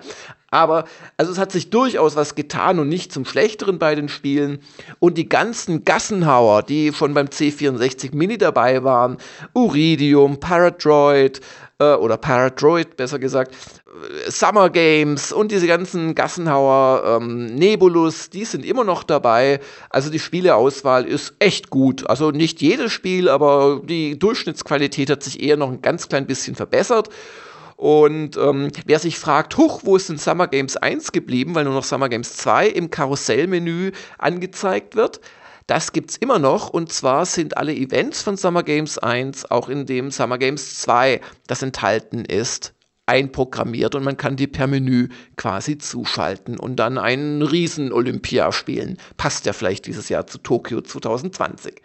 aber 0.49 0.85
also 1.17 1.31
es 1.31 1.37
hat 1.37 1.51
sich 1.51 1.69
durchaus 1.69 2.15
was 2.15 2.35
getan 2.35 2.79
und 2.79 2.87
nicht 2.87 3.11
zum 3.11 3.25
Schlechteren 3.25 3.79
bei 3.79 3.95
den 3.95 4.07
Spielen. 4.07 4.59
Und 4.99 5.17
die 5.17 5.27
ganzen 5.27 5.83
Gassenhauer, 5.83 6.63
die 6.63 6.93
schon 6.93 7.13
beim 7.13 7.27
C64 7.27 8.15
Mini 8.15 8.37
dabei 8.37 8.83
waren, 8.83 9.17
Uridium, 9.53 10.39
Paradroid 10.39 11.41
äh, 11.79 11.93
oder 11.95 12.17
Paradroid 12.17 12.95
besser 12.95 13.19
gesagt, 13.19 13.53
äh, 13.87 14.31
Summer 14.31 14.69
Games 14.69 15.33
und 15.33 15.51
diese 15.51 15.67
ganzen 15.67 16.15
Gassenhauer, 16.15 17.17
ähm, 17.19 17.47
Nebulus, 17.47 18.29
die 18.29 18.45
sind 18.45 18.65
immer 18.65 18.85
noch 18.85 19.03
dabei. 19.03 19.59
Also 19.89 20.09
die 20.09 20.19
Spieleauswahl 20.19 21.05
ist 21.05 21.33
echt 21.39 21.69
gut. 21.69 22.09
Also 22.09 22.31
nicht 22.31 22.61
jedes 22.61 22.93
Spiel, 22.93 23.27
aber 23.27 23.81
die 23.83 24.17
Durchschnittsqualität 24.17 25.09
hat 25.09 25.23
sich 25.23 25.43
eher 25.43 25.57
noch 25.57 25.69
ein 25.69 25.81
ganz 25.81 26.07
klein 26.07 26.25
bisschen 26.25 26.55
verbessert. 26.55 27.09
Und 27.77 28.37
ähm, 28.37 28.71
wer 28.85 28.97
sich 28.97 29.19
fragt, 29.19 29.55
huch, 29.55 29.81
wo 29.83 29.95
ist 29.95 30.09
denn 30.09 30.17
Summer 30.17 30.47
Games 30.47 30.77
1 30.77 31.11
geblieben, 31.11 31.53
weil 31.53 31.63
nur 31.63 31.75
noch 31.75 31.83
Summer 31.83 32.09
Games 32.09 32.35
2 32.35 32.67
im 32.69 32.89
Karussellmenü 32.89 33.91
angezeigt 34.17 34.95
wird, 34.95 35.21
das 35.67 35.91
gibt 35.91 36.09
es 36.09 36.17
immer 36.17 36.39
noch. 36.39 36.69
Und 36.69 36.91
zwar 36.91 37.27
sind 37.27 37.55
alle 37.55 37.75
Events 37.75 38.23
von 38.23 38.35
Summer 38.35 38.63
Games 38.63 38.97
1 38.97 39.51
auch 39.51 39.69
in 39.69 39.85
dem 39.85 40.09
Summer 40.09 40.39
Games 40.39 40.79
2, 40.79 41.21
das 41.45 41.61
enthalten 41.61 42.25
ist, 42.25 42.73
einprogrammiert. 43.05 43.93
Und 43.93 44.03
man 44.03 44.17
kann 44.17 44.37
die 44.37 44.47
per 44.47 44.65
Menü 44.65 45.09
quasi 45.35 45.77
zuschalten 45.77 46.57
und 46.59 46.77
dann 46.77 46.97
einen 46.97 47.43
riesen 47.43 47.93
Olympia 47.93 48.51
spielen. 48.51 48.97
Passt 49.17 49.45
ja 49.45 49.53
vielleicht 49.53 49.85
dieses 49.85 50.09
Jahr 50.09 50.25
zu 50.25 50.39
Tokio 50.39 50.81
2020. 50.81 51.75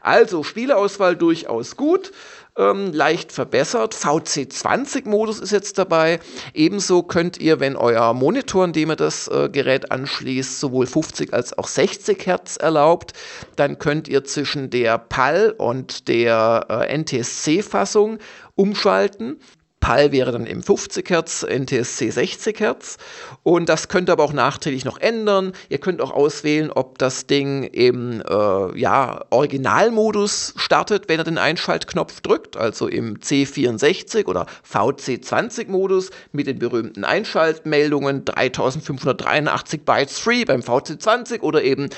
Also 0.00 0.44
Spieleauswahl 0.44 1.16
durchaus 1.16 1.76
gut 1.76 2.12
ähm, 2.56 2.92
leicht 2.92 3.32
verbessert. 3.32 3.94
VC20-Modus 3.94 5.40
ist 5.40 5.52
jetzt 5.52 5.78
dabei. 5.78 6.20
Ebenso 6.54 7.02
könnt 7.02 7.38
ihr, 7.38 7.60
wenn 7.60 7.76
euer 7.76 8.14
Monitor, 8.14 8.64
an 8.64 8.72
dem 8.72 8.90
ihr 8.90 8.96
das 8.96 9.28
äh, 9.28 9.48
Gerät 9.50 9.90
anschließt, 9.90 10.60
sowohl 10.60 10.86
50 10.86 11.32
als 11.32 11.56
auch 11.56 11.68
60 11.68 12.26
Hertz 12.26 12.56
erlaubt, 12.56 13.12
dann 13.56 13.78
könnt 13.78 14.08
ihr 14.08 14.24
zwischen 14.24 14.70
der 14.70 14.98
PAL 14.98 15.54
und 15.56 16.08
der 16.08 16.66
äh, 16.68 16.98
NTSC-Fassung 16.98 18.18
umschalten. 18.54 19.38
PAL 19.86 20.10
wäre 20.10 20.32
dann 20.32 20.48
eben 20.48 20.64
50 20.64 21.08
Hertz, 21.10 21.46
NTSC 21.48 22.10
60 22.10 22.58
Hertz. 22.58 22.96
Und 23.44 23.68
das 23.68 23.86
könnt 23.86 24.08
ihr 24.08 24.14
aber 24.14 24.24
auch 24.24 24.32
nachträglich 24.32 24.84
noch 24.84 24.98
ändern. 24.98 25.52
Ihr 25.68 25.78
könnt 25.78 26.00
auch 26.00 26.10
auswählen, 26.10 26.72
ob 26.72 26.98
das 26.98 27.28
Ding 27.28 27.62
im 27.62 28.20
äh, 28.20 28.76
ja, 28.76 29.24
Originalmodus 29.30 30.54
startet, 30.56 31.08
wenn 31.08 31.20
ihr 31.20 31.24
den 31.24 31.38
Einschaltknopf 31.38 32.20
drückt, 32.20 32.56
also 32.56 32.88
im 32.88 33.18
C64 33.18 34.26
oder 34.26 34.46
VC20-Modus 34.68 36.10
mit 36.32 36.48
den 36.48 36.58
berühmten 36.58 37.04
Einschaltmeldungen 37.04 38.24
3583 38.24 39.82
Bytes 39.82 40.18
free 40.18 40.44
beim 40.44 40.62
VC20 40.62 41.42
oder 41.42 41.62
eben 41.62 41.90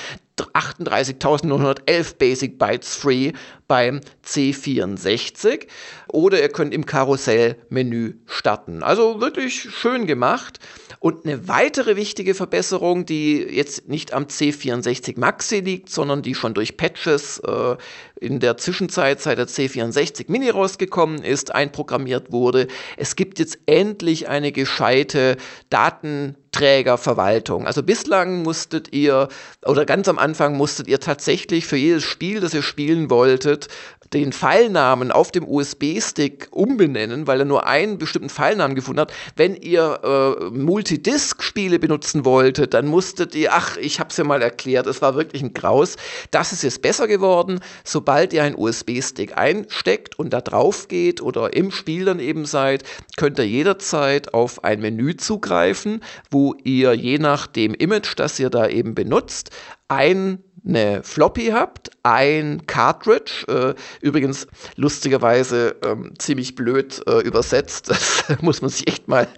38.911 0.45 2.17
Basic 2.19 2.59
Bytes 2.59 2.95
Free 2.95 3.33
beim 3.69 4.01
C64 4.27 5.67
oder 6.09 6.41
ihr 6.41 6.49
könnt 6.49 6.73
im 6.73 6.87
Karussellmenü 6.87 8.15
starten. 8.27 8.83
Also 8.83 9.21
wirklich 9.21 9.61
schön 9.61 10.07
gemacht. 10.07 10.59
Und 11.01 11.25
eine 11.25 11.47
weitere 11.47 11.95
wichtige 11.95 12.35
Verbesserung, 12.35 13.07
die 13.07 13.37
jetzt 13.43 13.89
nicht 13.89 14.13
am 14.13 14.25
C64 14.25 15.21
Maxi 15.21 15.61
liegt, 15.61 15.91
sondern 15.91 16.23
die 16.23 16.35
schon 16.35 16.55
durch 16.55 16.77
Patches 16.77 17.39
äh, 17.39 17.77
in 18.21 18.41
der 18.41 18.57
Zwischenzeit 18.57 19.21
seit 19.21 19.39
der 19.39 19.47
C64 19.47 20.27
Mini 20.29 20.51
rausgekommen 20.51 21.23
ist, 21.23 21.55
einprogrammiert 21.55 22.33
wurde. 22.33 22.67
Es 22.97 23.17
gibt 23.17 23.39
jetzt 23.39 23.59
endlich 23.67 24.29
eine 24.29 24.53
gescheite 24.53 25.37
Datenträgerverwaltung. 25.71 27.67
Also 27.67 27.83
bislang 27.83 28.43
musstet 28.43 28.93
ihr, 28.93 29.29
oder 29.65 29.85
ganz 29.87 30.09
am 30.09 30.19
Anfang 30.19 30.57
musstet 30.57 30.89
ihr 30.89 31.01
tatsächlich 31.01 31.67
für 31.67 31.77
jedes 31.77 32.05
Spiel, 32.05 32.41
das 32.41 32.55
ihr 32.55 32.63
spielen 32.63 33.11
wolltet, 33.11 33.69
den 34.13 34.33
Pfeilnamen 34.33 35.13
auf 35.13 35.31
dem 35.33 35.47
USB-Stick 35.47 36.49
umbenennen, 36.51 37.27
weil 37.27 37.41
er 37.41 37.45
nur 37.45 37.67
einen 37.67 37.99
bestimmten 37.99 38.31
Pfeilnamen 38.31 38.75
gefunden 38.75 39.01
hat. 39.01 39.13
Wenn 39.37 39.55
ihr 39.55 40.01
äh, 40.03 40.45
Multidisk-Spiele 40.51 41.79
benutzen 41.79 42.25
wolltet, 42.25 42.75
dann 42.75 42.87
musstet 42.87 43.35
ihr, 43.35 43.53
ach, 43.53 43.77
ich 43.77 44.01
habe 44.01 44.11
es 44.11 44.17
ja 44.17 44.25
mal 44.25 44.41
erklärt, 44.41 44.87
es 44.87 45.03
war 45.03 45.15
wirklich 45.15 45.43
ein 45.43 45.53
Graus. 45.53 45.97
Das 46.31 46.53
ist 46.53 46.63
jetzt 46.63 46.83
besser 46.83 47.07
geworden. 47.07 47.61
Sobald 47.85 48.33
ihr 48.33 48.43
einen 48.43 48.57
USB-Stick 48.57 49.37
einsteckt 49.37 50.19
und 50.19 50.33
da 50.33 50.41
drauf 50.41 50.89
geht 50.89 51.21
oder 51.21 51.55
im 51.55 51.71
Spiel 51.71 52.07
dann 52.07 52.21
eben 52.21 52.47
seid, 52.47 52.85
könnt 53.17 53.39
ihr 53.39 53.47
jederzeit 53.47 54.33
auf 54.33 54.65
ein 54.65 54.81
Menü 54.81 55.17
zugreifen, 55.17 56.03
wo 56.31 56.55
ihr 56.65 56.95
je 56.95 57.19
nach 57.19 57.47
dem 57.47 57.75
Image, 57.75 58.15
das 58.17 58.39
ihr 58.39 58.51
da 58.51 58.69
eben 58.69 58.95
benutzt, 58.95 59.51
ein 59.89 60.43
eine 60.67 61.03
Floppy 61.03 61.47
habt, 61.47 61.91
ein 62.03 62.67
Cartridge, 62.67 63.45
äh, 63.49 63.75
übrigens 64.05 64.47
lustigerweise 64.77 65.77
ähm, 65.85 66.13
ziemlich 66.19 66.55
blöd 66.55 67.03
äh, 67.07 67.21
übersetzt, 67.21 67.91
das 67.91 68.25
muss 68.41 68.63
man 68.63 68.71
sich 68.71 68.89
echt 68.89 69.09
mal 69.09 69.29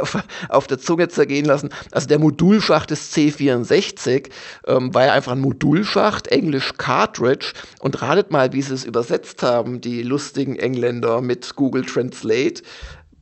auf, 0.00 0.18
auf, 0.48 0.66
der 0.66 0.78
Zunge 0.78 1.08
zergehen 1.08 1.44
lassen. 1.44 1.70
Also 1.90 2.08
der 2.08 2.18
Modulschacht 2.18 2.90
des 2.90 3.14
C64 3.14 4.30
ähm, 4.66 4.94
war 4.94 5.06
ja 5.06 5.12
einfach 5.12 5.32
ein 5.32 5.40
Modulschacht, 5.40 6.28
Englisch 6.28 6.72
Cartridge 6.78 7.52
und 7.80 8.00
ratet 8.02 8.30
mal, 8.30 8.52
wie 8.52 8.62
sie 8.62 8.74
es 8.74 8.84
übersetzt 8.84 9.42
haben, 9.42 9.80
die 9.80 10.02
lustigen 10.02 10.56
Engländer 10.56 11.20
mit 11.20 11.54
Google 11.56 11.84
Translate. 11.84 12.62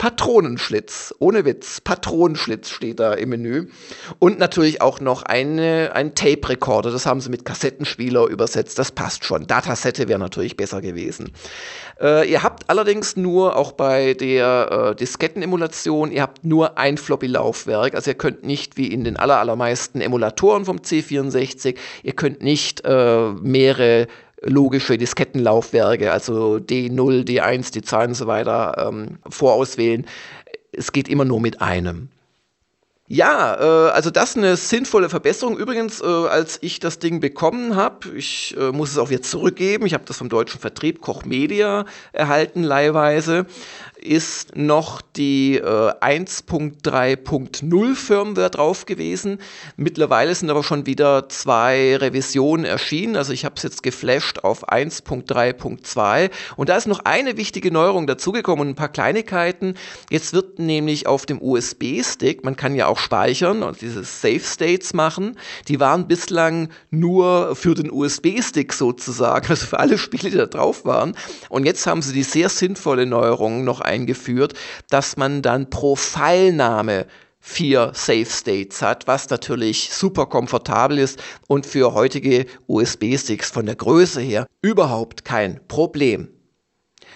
Patronenschlitz. 0.01 1.15
Ohne 1.19 1.45
Witz. 1.45 1.83
Patronenschlitz 1.83 2.71
steht 2.71 3.01
da 3.01 3.13
im 3.13 3.29
Menü. 3.29 3.67
Und 4.19 4.39
natürlich 4.39 4.81
auch 4.81 4.99
noch 4.99 5.25
eine, 5.25 5.91
ein 5.93 6.15
Tape-Recorder. 6.15 6.91
Das 6.91 7.05
haben 7.05 7.21
sie 7.21 7.29
mit 7.29 7.45
Kassettenspieler 7.45 8.27
übersetzt. 8.27 8.79
Das 8.79 8.93
passt 8.93 9.27
schon. 9.27 9.47
Datasette 9.47 10.09
wäre 10.09 10.19
natürlich 10.19 10.57
besser 10.57 10.81
gewesen. 10.81 11.33
Äh, 12.01 12.31
ihr 12.31 12.43
habt 12.43 12.71
allerdings 12.71 13.17
nur, 13.17 13.57
auch 13.57 13.73
bei 13.73 14.15
der 14.15 14.93
äh, 14.93 14.97
Disketten-Emulation, 14.97 16.13
ihr 16.13 16.23
habt 16.23 16.47
nur 16.47 16.79
ein 16.79 16.97
Floppy-Laufwerk. 16.97 17.95
Also 17.95 18.13
ihr 18.13 18.17
könnt 18.17 18.43
nicht, 18.43 18.79
wie 18.79 18.87
in 18.87 19.05
den 19.05 19.19
aller, 19.19 19.39
allermeisten 19.39 20.01
Emulatoren 20.01 20.65
vom 20.65 20.79
C64, 20.79 21.77
ihr 22.05 22.13
könnt 22.15 22.43
nicht 22.43 22.87
äh, 22.87 23.33
mehrere 23.43 24.07
logische 24.43 24.99
Diskettenlaufwerke, 24.99 26.13
also 26.13 26.57
D0, 26.57 27.25
D1, 27.25 27.73
D2 27.75 28.09
und 28.09 28.15
so 28.15 28.27
weiter, 28.27 28.87
ähm, 28.89 29.19
vorauswählen. 29.29 30.07
Es 30.73 30.93
geht 30.93 31.09
immer 31.09 31.25
nur 31.25 31.41
mit 31.41 31.61
einem. 31.61 32.09
Ja, 33.13 33.57
äh, 33.59 33.91
also 33.91 34.11
das 34.11 34.31
ist 34.31 34.37
eine 34.37 34.57
sinnvolle 34.57 35.09
Verbesserung. 35.09 35.59
Übrigens, 35.59 36.01
äh, 36.01 36.05
als 36.05 36.59
ich 36.63 36.79
das 36.79 37.01
Ding 37.01 37.19
bekommen 37.19 37.75
habe, 37.75 38.09
ich 38.15 38.57
äh, 38.57 38.71
muss 38.71 38.93
es 38.93 38.99
auch 38.99 39.11
jetzt 39.11 39.33
zurückgeben, 39.33 39.85
ich 39.85 39.95
habe 39.95 40.05
das 40.07 40.19
vom 40.19 40.29
deutschen 40.29 40.61
Vertrieb 40.61 41.01
Koch 41.01 41.25
Media 41.25 41.87
erhalten, 42.13 42.63
leihweise 42.63 43.47
ist 44.01 44.57
noch 44.57 45.03
die 45.03 45.57
äh, 45.57 45.63
1.3.0 45.63 47.95
Firmware 47.95 48.51
drauf 48.51 48.87
gewesen. 48.87 49.39
Mittlerweile 49.77 50.35
sind 50.35 50.51
aber 50.51 50.63
schon 50.63 50.87
wieder 50.87 51.29
zwei 51.29 51.97
Revisionen 51.97 52.65
erschienen. 52.65 53.17
Also 53.17 53.33
ich 53.33 53.45
habe 53.45 53.55
es 53.57 53.63
jetzt 53.63 53.83
geflasht 53.83 54.41
auf 54.41 54.69
1.3.2 54.69 56.31
und 56.57 56.69
da 56.69 56.77
ist 56.77 56.87
noch 56.87 57.01
eine 57.05 57.37
wichtige 57.37 57.71
Neuerung 57.71 58.07
dazugekommen 58.07 58.63
und 58.63 58.73
ein 58.73 58.77
paar 58.77 58.89
Kleinigkeiten. 58.89 59.75
Jetzt 60.09 60.33
wird 60.33 60.59
nämlich 60.59 61.07
auf 61.07 61.27
dem 61.27 61.43
USB-Stick, 61.43 62.45
man 62.45 62.57
kann 62.57 62.75
ja 62.75 62.87
auch 62.87 62.99
speichern 62.99 63.63
und 63.63 63.81
diese 63.81 64.05
Safe 64.05 64.41
States 64.41 64.95
machen, 64.95 65.37
die 65.69 65.81
waren 65.81 66.09
bislang 66.09 66.71
nur 66.91 67.55
für 67.55 67.75
den 67.75 67.91
USB-Stick 67.91 68.73
sozusagen, 68.73 69.49
also 69.49 69.67
für 69.67 69.79
alle 69.79 69.99
Spiele, 69.99 70.31
die 70.31 70.37
da 70.37 70.47
drauf 70.47 70.85
waren. 70.85 71.15
Und 71.49 71.67
jetzt 71.67 71.87
haben 71.87 72.03
sie 72.03 72.13
die 72.13 72.23
sehr 72.23 72.49
sinnvolle 72.49 73.07
Neuerung 73.07 73.65
noch 73.65 73.81
eingeführt, 73.91 74.55
dass 74.89 75.17
man 75.17 75.43
dann 75.43 75.69
pro 75.69 75.97
Pfeilnahme 75.97 77.07
vier 77.41 77.93
Safe 77.95 78.27
States 78.27 78.83
hat, 78.83 79.07
was 79.07 79.29
natürlich 79.31 79.91
super 79.93 80.27
komfortabel 80.27 80.99
ist 80.99 81.23
und 81.49 81.67
für 81.67 81.95
heutige 81.95 82.47
USB-Sticks 82.67 83.51
von 83.51 83.67
der 83.67 83.77
Größe 83.77 84.21
her 84.21 84.47
überhaupt 84.63 85.25
kein 85.25 85.61
Problem. 85.67 86.29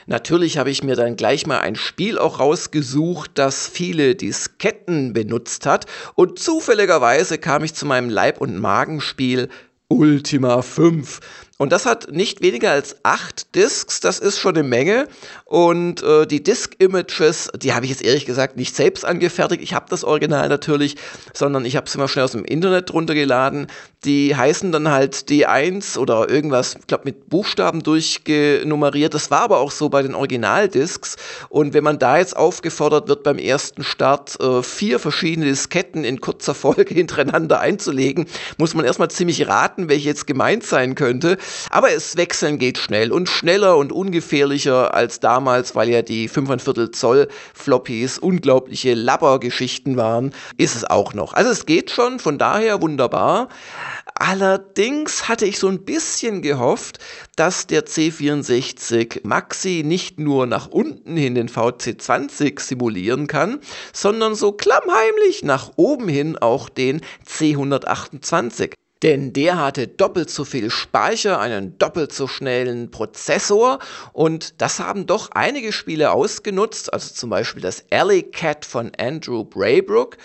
Natürlich 0.06 0.58
habe 0.58 0.70
ich 0.70 0.82
mir 0.82 0.96
dann 0.96 1.16
gleich 1.16 1.46
mal 1.46 1.60
ein 1.60 1.76
Spiel 1.76 2.18
auch 2.18 2.38
rausgesucht, 2.40 3.32
das 3.34 3.66
viele 3.66 4.14
Disketten 4.14 5.12
benutzt 5.12 5.64
hat 5.66 5.86
und 6.14 6.38
zufälligerweise 6.38 7.38
kam 7.38 7.64
ich 7.64 7.74
zu 7.74 7.86
meinem 7.86 8.10
Leib- 8.10 8.40
und 8.40 8.58
Magenspiel 8.58 9.48
Ultima 9.88 10.62
5. 10.62 11.20
Und 11.56 11.70
das 11.70 11.86
hat 11.86 12.10
nicht 12.10 12.42
weniger 12.42 12.72
als 12.72 12.96
acht 13.04 13.54
Discs, 13.54 14.00
das 14.00 14.18
ist 14.18 14.40
schon 14.40 14.56
eine 14.56 14.66
Menge. 14.66 15.06
Und 15.44 16.02
äh, 16.02 16.26
die 16.26 16.42
Disk-Images, 16.42 17.52
die 17.56 17.72
habe 17.72 17.84
ich 17.84 17.92
jetzt 17.92 18.02
ehrlich 18.02 18.26
gesagt 18.26 18.56
nicht 18.56 18.74
selbst 18.74 19.04
angefertigt. 19.04 19.62
Ich 19.62 19.72
habe 19.72 19.86
das 19.88 20.02
Original 20.02 20.48
natürlich, 20.48 20.96
sondern 21.32 21.64
ich 21.64 21.76
habe 21.76 21.86
es 21.86 21.94
immer 21.94 22.08
schnell 22.08 22.24
aus 22.24 22.32
dem 22.32 22.44
Internet 22.44 22.92
runtergeladen. 22.92 23.68
Die 24.04 24.34
heißen 24.34 24.72
dann 24.72 24.90
halt 24.90 25.14
D1 25.28 25.96
oder 25.96 26.28
irgendwas, 26.28 26.74
ich 26.78 26.88
glaube 26.88 27.04
mit 27.04 27.30
Buchstaben 27.30 27.84
durchgenummeriert. 27.84 29.14
Das 29.14 29.30
war 29.30 29.42
aber 29.42 29.58
auch 29.58 29.70
so 29.70 29.88
bei 29.88 30.02
den 30.02 30.16
Originaldiscs. 30.16 31.16
Und 31.50 31.72
wenn 31.72 31.84
man 31.84 32.00
da 32.00 32.18
jetzt 32.18 32.36
aufgefordert 32.36 33.06
wird, 33.06 33.22
beim 33.22 33.38
ersten 33.38 33.84
Start 33.84 34.40
äh, 34.40 34.62
vier 34.62 34.98
verschiedene 34.98 35.46
Disketten 35.46 36.02
in 36.02 36.20
kurzer 36.20 36.54
Folge 36.54 36.92
hintereinander 36.94 37.60
einzulegen, 37.60 38.26
muss 38.58 38.74
man 38.74 38.84
erstmal 38.84 39.10
ziemlich 39.10 39.46
raten, 39.46 39.88
welche 39.88 40.08
jetzt 40.08 40.26
gemeint 40.26 40.64
sein 40.64 40.96
könnte. 40.96 41.38
Aber 41.70 41.92
es 41.92 42.16
wechseln 42.16 42.58
geht 42.58 42.78
schnell 42.78 43.12
und 43.12 43.28
schneller 43.28 43.76
und 43.76 43.92
ungefährlicher 43.92 44.94
als 44.94 45.20
damals, 45.20 45.74
weil 45.74 45.88
ja 45.88 46.02
die 46.02 46.28
5,25 46.28 46.92
Zoll 46.92 47.28
Floppies 47.52 48.18
unglaubliche 48.18 48.94
Labbergeschichten 48.94 49.96
waren, 49.96 50.32
ist 50.56 50.76
es 50.76 50.84
auch 50.84 51.14
noch. 51.14 51.34
Also 51.34 51.50
es 51.50 51.66
geht 51.66 51.90
schon, 51.90 52.18
von 52.18 52.38
daher 52.38 52.82
wunderbar. 52.82 53.48
Allerdings 54.16 55.28
hatte 55.28 55.44
ich 55.44 55.58
so 55.58 55.68
ein 55.68 55.84
bisschen 55.84 56.40
gehofft, 56.40 56.98
dass 57.34 57.66
der 57.66 57.84
C64 57.84 59.20
Maxi 59.24 59.82
nicht 59.84 60.20
nur 60.20 60.46
nach 60.46 60.68
unten 60.68 61.16
hin 61.16 61.34
den 61.34 61.48
VC20 61.48 62.60
simulieren 62.60 63.26
kann, 63.26 63.58
sondern 63.92 64.36
so 64.36 64.52
klammheimlich 64.52 65.42
nach 65.42 65.72
oben 65.76 66.08
hin 66.08 66.38
auch 66.38 66.68
den 66.68 67.00
C128 67.26 68.74
denn 69.04 69.34
der 69.34 69.58
hatte 69.58 69.86
doppelt 69.86 70.30
so 70.30 70.46
viel 70.46 70.70
Speicher, 70.70 71.38
einen 71.38 71.76
doppelt 71.76 72.10
so 72.10 72.26
schnellen 72.26 72.90
Prozessor. 72.90 73.78
Und 74.14 74.62
das 74.62 74.80
haben 74.80 75.04
doch 75.04 75.30
einige 75.32 75.72
Spiele 75.72 76.10
ausgenutzt, 76.10 76.90
also 76.90 77.12
zum 77.12 77.28
Beispiel 77.28 77.60
das 77.60 77.84
Alley 77.90 78.22
Cat 78.22 78.64
von 78.64 78.92
Andrew 78.98 79.44
Braybrook 79.44 80.16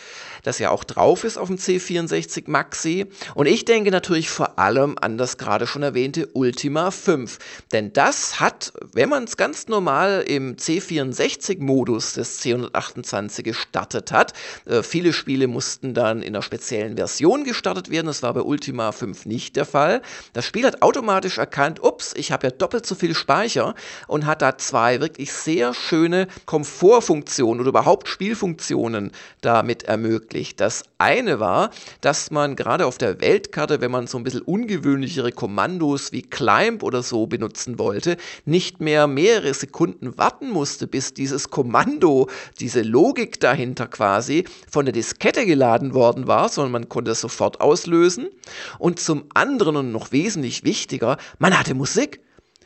das 0.49 0.59
ja 0.59 0.71
auch 0.71 0.83
drauf 0.83 1.23
ist 1.23 1.37
auf 1.37 1.47
dem 1.47 1.57
C64 1.57 2.49
Maxi. 2.49 3.05
Und 3.35 3.45
ich 3.45 3.65
denke 3.65 3.91
natürlich 3.91 4.29
vor 4.29 4.57
allem 4.57 4.97
an 4.99 5.17
das 5.17 5.37
gerade 5.37 5.67
schon 5.67 5.83
erwähnte 5.83 6.27
Ultima 6.33 6.89
5. 6.89 7.37
Denn 7.71 7.93
das 7.93 8.39
hat, 8.39 8.73
wenn 8.93 9.09
man 9.09 9.25
es 9.25 9.37
ganz 9.37 9.67
normal 9.67 10.23
im 10.27 10.55
C64-Modus 10.55 12.13
des 12.13 12.41
C128 12.41 13.43
gestartet 13.43 14.11
hat, 14.11 14.33
äh, 14.65 14.81
viele 14.81 15.13
Spiele 15.13 15.47
mussten 15.47 15.93
dann 15.93 16.23
in 16.23 16.35
einer 16.35 16.41
speziellen 16.41 16.97
Version 16.97 17.43
gestartet 17.43 17.91
werden. 17.91 18.07
Das 18.07 18.23
war 18.23 18.33
bei 18.33 18.41
Ultima 18.41 18.91
5 18.91 19.27
nicht 19.27 19.55
der 19.55 19.65
Fall. 19.65 20.01
Das 20.33 20.45
Spiel 20.45 20.65
hat 20.65 20.81
automatisch 20.81 21.37
erkannt, 21.37 21.83
ups, 21.83 22.13
ich 22.15 22.31
habe 22.31 22.47
ja 22.47 22.51
doppelt 22.51 22.87
so 22.87 22.95
viel 22.95 23.13
Speicher 23.13 23.75
und 24.07 24.25
hat 24.25 24.41
da 24.41 24.57
zwei 24.57 24.99
wirklich 24.99 25.31
sehr 25.31 25.75
schöne 25.75 26.27
Komfortfunktionen 26.47 27.61
oder 27.61 27.69
überhaupt 27.69 28.07
Spielfunktionen 28.07 29.11
damit 29.41 29.83
ermöglicht 29.83 30.38
wirklich. 30.39 30.55
Das 30.55 30.83
eine 30.97 31.39
war, 31.39 31.69
dass 32.01 32.31
man 32.31 32.55
gerade 32.55 32.85
auf 32.85 32.97
der 32.97 33.19
Weltkarte, 33.19 33.81
wenn 33.81 33.91
man 33.91 34.07
so 34.07 34.17
ein 34.17 34.23
bisschen 34.23 34.41
ungewöhnlichere 34.41 35.31
Kommandos 35.31 36.11
wie 36.13 36.21
Climb 36.21 36.81
oder 36.81 37.03
so 37.03 37.27
benutzen 37.27 37.77
wollte, 37.77 38.15
nicht 38.45 38.79
mehr 38.79 39.07
mehrere 39.07 39.53
Sekunden 39.53 40.17
warten 40.17 40.49
musste, 40.49 40.87
bis 40.87 41.13
dieses 41.13 41.49
Kommando, 41.49 42.29
diese 42.59 42.81
Logik 42.81 43.39
dahinter 43.41 43.87
quasi 43.87 44.45
von 44.71 44.85
der 44.85 44.93
Diskette 44.93 45.45
geladen 45.45 45.93
worden 45.93 46.27
war, 46.27 46.47
sondern 46.47 46.71
man 46.71 46.89
konnte 46.89 47.11
es 47.11 47.21
sofort 47.21 47.59
auslösen. 47.59 48.29
Und 48.77 48.99
zum 48.99 49.25
anderen 49.33 49.75
und 49.75 49.91
noch 49.91 50.13
wesentlich 50.13 50.63
wichtiger, 50.63 51.17
man 51.37 51.57
hatte 51.57 51.73
Musik. 51.73 52.21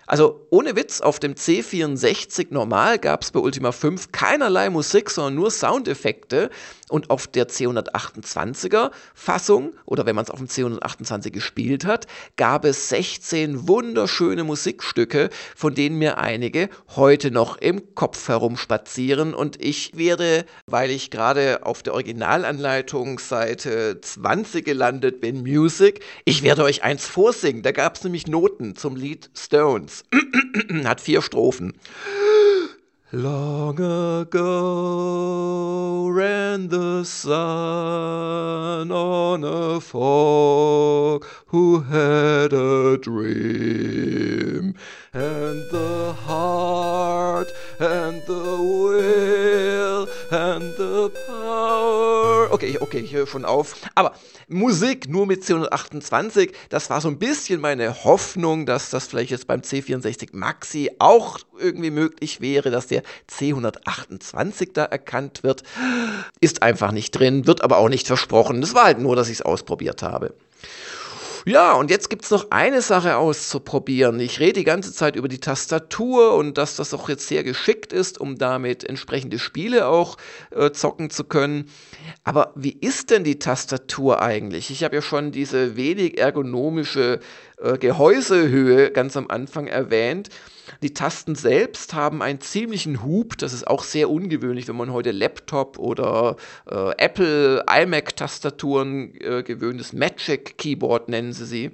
Also 0.05 0.45
ohne 0.49 0.75
Witz, 0.75 0.99
auf 0.99 1.19
dem 1.19 1.35
C64 1.35 2.47
normal 2.49 2.99
gab 2.99 3.21
es 3.21 3.31
bei 3.31 3.39
Ultima 3.39 3.71
5 3.71 4.11
keinerlei 4.11 4.69
Musik, 4.69 5.09
sondern 5.09 5.35
nur 5.35 5.49
Soundeffekte. 5.49 6.49
Und 6.93 7.09
auf 7.09 7.25
der 7.25 7.49
C128er 7.49 8.91
Fassung, 9.15 9.73
oder 9.87 10.05
wenn 10.05 10.15
man 10.15 10.25
es 10.25 10.29
auf 10.29 10.37
dem 10.37 10.47
C128 10.47 11.31
gespielt 11.31 11.85
hat, 11.85 12.05
gab 12.37 12.65
es 12.65 12.89
16 12.89 13.67
wunderschöne 13.67 14.43
Musikstücke, 14.43 15.31
von 15.55 15.73
denen 15.73 15.97
mir 15.97 16.19
einige 16.19 16.69
heute 16.95 17.31
noch 17.31 17.57
im 17.57 17.95
Kopf 17.95 18.27
herumspazieren. 18.27 19.33
Und 19.33 19.59
ich 19.59 19.97
werde, 19.97 20.45
weil 20.67 20.91
ich 20.91 21.09
gerade 21.09 21.65
auf 21.65 21.81
der 21.81 21.95
Originalanleitung 21.95 23.17
Seite 23.17 23.99
20 23.99 24.63
gelandet 24.63 25.19
bin, 25.19 25.41
Music, 25.41 26.01
ich 26.25 26.43
werde 26.43 26.63
euch 26.63 26.83
eins 26.83 27.07
vorsingen. 27.07 27.63
Da 27.63 27.71
gab 27.71 27.95
es 27.95 28.03
nämlich 28.03 28.27
Noten 28.27 28.75
zum 28.75 28.97
Lied 28.97 29.31
Stones. 29.35 30.03
Hat 30.83 31.01
vier 31.01 31.23
Strophen. 31.23 31.73
Long 33.15 33.79
ago 33.79 34.37
ran 36.07 36.69
the 36.69 37.03
sun 37.03 38.91
on 38.91 39.43
a 39.43 39.79
folk 39.79 41.23
who 41.45 41.81
had 41.81 42.53
a 42.53 42.97
dream, 42.97 44.73
and 45.13 45.61
the 45.69 46.15
heart 46.25 47.49
and 47.79 48.23
the 48.23 48.57
will 48.59 50.07
and 50.31 50.73
the 50.75 51.11
power. 51.27 52.12
Okay, 52.53 52.77
okay, 52.79 52.99
ich 52.99 53.13
höre 53.13 53.25
schon 53.25 53.45
auf. 53.45 53.77
Aber 53.95 54.13
Musik 54.47 55.09
nur 55.09 55.25
mit 55.25 55.41
C128, 55.41 56.53
das 56.69 56.87
war 56.91 57.01
so 57.01 57.07
ein 57.07 57.17
bisschen 57.17 57.59
meine 57.59 58.03
Hoffnung, 58.03 58.67
dass 58.67 58.91
das 58.91 59.07
vielleicht 59.07 59.31
jetzt 59.31 59.47
beim 59.47 59.61
C64 59.61 60.29
Maxi 60.33 60.91
auch 60.99 61.39
irgendwie 61.57 61.89
möglich 61.89 62.41
wäre, 62.41 62.69
dass 62.69 62.85
der 62.85 63.01
C128 63.27 64.69
da 64.71 64.85
erkannt 64.85 65.41
wird. 65.41 65.63
Ist 66.41 66.61
einfach 66.61 66.91
nicht 66.91 67.09
drin, 67.17 67.47
wird 67.47 67.63
aber 67.63 67.79
auch 67.79 67.89
nicht 67.89 68.05
versprochen. 68.05 68.61
Das 68.61 68.75
war 68.75 68.83
halt 68.83 68.99
nur, 68.99 69.15
dass 69.15 69.29
ich 69.29 69.37
es 69.37 69.41
ausprobiert 69.41 70.03
habe. 70.03 70.35
Ja, 71.45 71.73
und 71.73 71.91
jetzt 71.91 72.09
gibt 72.09 72.23
es 72.23 72.31
noch 72.31 72.51
eine 72.51 72.81
Sache 72.81 73.17
auszuprobieren. 73.17 74.17
Ich 74.21 74.39
rede 74.39 74.53
die 74.53 74.63
ganze 74.63 74.93
Zeit 74.93 75.17
über 75.17 75.27
die 75.27 75.39
Tastatur 75.39 76.35
und 76.35 76.57
dass 76.57 76.77
das 76.77 76.93
auch 76.93 77.09
jetzt 77.09 77.27
sehr 77.27 77.43
geschickt 77.43 77.91
ist, 77.91 78.17
um 78.17 78.37
damit 78.37 78.85
entsprechende 78.85 79.37
Spiele 79.39 79.87
auch 79.87 80.15
äh, 80.51 80.71
zocken 80.71 81.09
zu 81.09 81.25
können. 81.25 81.69
Aber 82.23 82.53
wie 82.55 82.71
ist 82.71 83.09
denn 83.09 83.25
die 83.25 83.39
Tastatur 83.39 84.21
eigentlich? 84.21 84.71
Ich 84.71 84.85
habe 84.85 84.95
ja 84.95 85.01
schon 85.01 85.33
diese 85.33 85.75
wenig 85.75 86.17
ergonomische 86.17 87.19
äh, 87.57 87.77
Gehäusehöhe 87.77 88.91
ganz 88.91 89.17
am 89.17 89.27
Anfang 89.27 89.67
erwähnt. 89.67 90.29
Die 90.83 90.93
Tasten 90.93 91.35
selbst 91.35 91.93
haben 91.93 92.21
einen 92.21 92.41
ziemlichen 92.41 93.03
Hub. 93.03 93.37
Das 93.37 93.53
ist 93.53 93.65
auch 93.65 93.83
sehr 93.83 94.09
ungewöhnlich, 94.09 94.67
wenn 94.67 94.75
man 94.75 94.91
heute 94.91 95.11
Laptop 95.11 95.79
oder 95.79 96.35
äh, 96.69 96.91
Apple 96.97 97.63
iMac-Tastaturen 97.69 99.15
äh, 99.21 99.43
gewöhnt 99.43 99.79
ist. 99.79 99.93
Magic 99.93 100.57
Keyboard 100.57 101.07
nennen 101.07 101.31
sie 101.31 101.45
sie. 101.45 101.71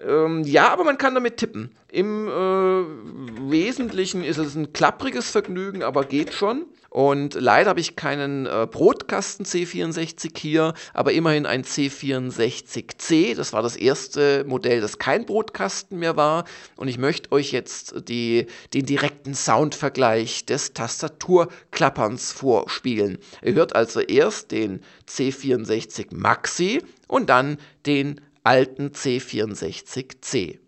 Ähm, 0.00 0.42
ja, 0.42 0.72
aber 0.72 0.82
man 0.82 0.98
kann 0.98 1.14
damit 1.14 1.36
tippen. 1.36 1.76
Im 1.92 2.26
äh, 2.26 3.50
Wesentlichen 3.52 4.24
ist 4.24 4.38
es 4.38 4.56
ein 4.56 4.72
klappriges 4.72 5.30
Vergnügen, 5.30 5.84
aber 5.84 6.04
geht 6.04 6.32
schon. 6.32 6.64
Und 6.94 7.34
leider 7.34 7.70
habe 7.70 7.80
ich 7.80 7.96
keinen 7.96 8.46
äh, 8.46 8.68
Brotkasten 8.70 9.44
C64 9.44 10.38
hier, 10.38 10.74
aber 10.92 11.10
immerhin 11.10 11.44
ein 11.44 11.64
C64C. 11.64 13.34
Das 13.34 13.52
war 13.52 13.62
das 13.62 13.74
erste 13.74 14.44
Modell, 14.44 14.80
das 14.80 14.98
kein 14.98 15.26
Brotkasten 15.26 15.98
mehr 15.98 16.16
war. 16.16 16.44
Und 16.76 16.86
ich 16.86 16.96
möchte 16.96 17.32
euch 17.32 17.50
jetzt 17.50 18.08
die, 18.08 18.46
den 18.74 18.86
direkten 18.86 19.34
Soundvergleich 19.34 20.46
des 20.46 20.72
Tastaturklapperns 20.72 22.30
vorspielen. 22.30 23.18
Ihr 23.42 23.54
hört 23.54 23.74
also 23.74 23.98
erst 23.98 24.52
den 24.52 24.80
C64 25.08 26.14
Maxi 26.14 26.80
und 27.08 27.28
dann 27.28 27.58
den 27.86 28.20
alten 28.44 28.90
C64C. 28.90 30.60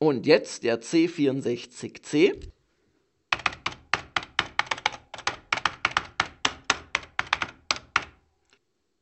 Und 0.00 0.26
jetzt 0.26 0.62
der 0.62 0.80
C64C. 0.80 2.52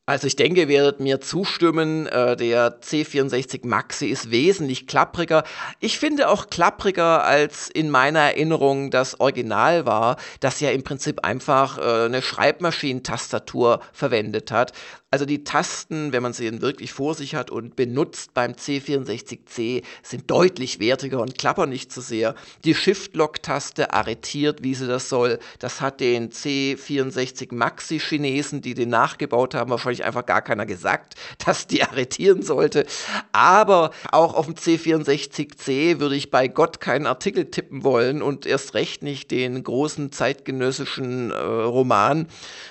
Also 0.08 0.28
ich 0.28 0.36
denke, 0.36 0.60
ihr 0.60 0.68
werdet 0.68 1.00
mir 1.00 1.20
zustimmen, 1.20 2.06
äh, 2.06 2.36
der 2.36 2.80
C64 2.80 3.66
Maxi 3.66 4.06
ist 4.06 4.30
wesentlich 4.30 4.86
klappriger. 4.86 5.42
Ich 5.80 5.98
finde 5.98 6.28
auch 6.28 6.48
klappriger 6.48 7.24
als 7.24 7.68
in 7.68 7.90
meiner 7.90 8.20
Erinnerung 8.20 8.92
das 8.92 9.18
Original 9.18 9.84
war, 9.84 10.16
das 10.38 10.60
ja 10.60 10.70
im 10.70 10.84
Prinzip 10.84 11.24
einfach 11.24 11.78
äh, 11.78 12.04
eine 12.04 12.22
Schreibmaschinentastatur 12.22 13.80
verwendet 13.92 14.52
hat. 14.52 14.72
Also 15.12 15.24
die 15.24 15.44
Tasten, 15.44 16.12
wenn 16.12 16.24
man 16.24 16.32
sie 16.32 16.60
wirklich 16.60 16.92
vor 16.92 17.14
sich 17.14 17.36
hat 17.36 17.52
und 17.52 17.76
benutzt 17.76 18.34
beim 18.34 18.52
C64C, 18.52 19.84
sind 20.02 20.28
deutlich 20.28 20.80
wertiger 20.80 21.20
und 21.20 21.38
klappern 21.38 21.70
nicht 21.70 21.92
so 21.92 22.00
sehr. 22.00 22.34
Die 22.64 22.74
Shift-Lock-Taste 22.74 23.92
arretiert, 23.92 24.64
wie 24.64 24.74
sie 24.74 24.88
das 24.88 25.08
soll. 25.08 25.38
Das 25.60 25.80
hat 25.80 26.00
den 26.00 26.30
C64 26.30 27.54
Maxi-Chinesen, 27.54 28.62
die 28.62 28.74
den 28.74 28.88
nachgebaut 28.88 29.54
haben, 29.54 29.70
wahrscheinlich 29.70 30.02
einfach 30.02 30.26
gar 30.26 30.42
keiner 30.42 30.66
gesagt, 30.66 31.14
dass 31.46 31.68
die 31.68 31.84
arretieren 31.84 32.42
sollte. 32.42 32.84
Aber 33.30 33.92
auch 34.10 34.34
auf 34.34 34.46
dem 34.46 34.56
C64C 34.56 36.00
würde 36.00 36.16
ich 36.16 36.32
bei 36.32 36.48
Gott 36.48 36.80
keinen 36.80 37.06
Artikel 37.06 37.48
tippen 37.48 37.84
wollen 37.84 38.22
und 38.22 38.44
erst 38.44 38.74
recht 38.74 39.04
nicht 39.04 39.30
den 39.30 39.62
großen 39.62 40.10
zeitgenössischen 40.10 41.30
äh, 41.30 41.36
Roman. 41.36 42.26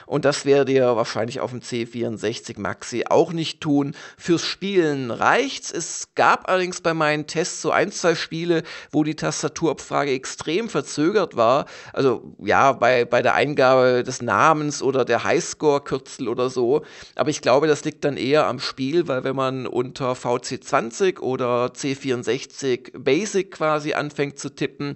Und 0.06 0.26
das 0.26 0.44
wäre 0.44 0.66
dir 0.66 0.98
wahrscheinlich 0.98 1.40
auf 1.40 1.52
dem 1.52 1.62
C64 1.62 2.35
60 2.36 2.58
Maxi 2.58 3.04
auch 3.10 3.32
nicht 3.32 3.62
tun. 3.62 3.96
Fürs 4.18 4.44
Spielen 4.44 5.12
reicht's. 5.12 5.72
Es 5.72 6.10
gab 6.16 6.50
allerdings 6.50 6.82
bei 6.82 6.94
meinen 6.94 7.28
Tests 7.28 7.62
so 7.62 7.72
ein, 7.72 7.92
zwei 7.92 8.16
Spiele, 8.16 8.64
wo 8.92 9.04
die 9.04 9.16
Tastaturabfrage 9.16 10.12
extrem 10.12 10.70
verzögert 10.70 11.36
war. 11.36 11.66
Also 11.94 12.36
ja, 12.40 12.74
bei, 12.74 13.06
bei 13.06 13.22
der 13.22 13.36
Eingabe 13.36 14.04
des 14.04 14.22
Namens 14.22 14.82
oder 14.82 15.06
der 15.06 15.24
Highscore-Kürzel 15.24 16.28
oder 16.28 16.50
so. 16.50 16.84
Aber 17.16 17.30
ich 17.30 17.42
glaube, 17.42 17.68
das 17.68 17.86
liegt 17.86 18.04
dann 18.04 18.18
eher 18.18 18.48
am 18.48 18.60
Spiel, 18.60 19.08
weil 19.08 19.24
wenn 19.24 19.36
man 19.36 19.66
unter 19.66 20.14
VC20 20.14 21.20
oder 21.20 21.68
C64 21.68 23.00
Basic 23.00 23.52
quasi 23.52 23.94
anfängt 23.94 24.40
zu 24.40 24.50
tippen, 24.50 24.96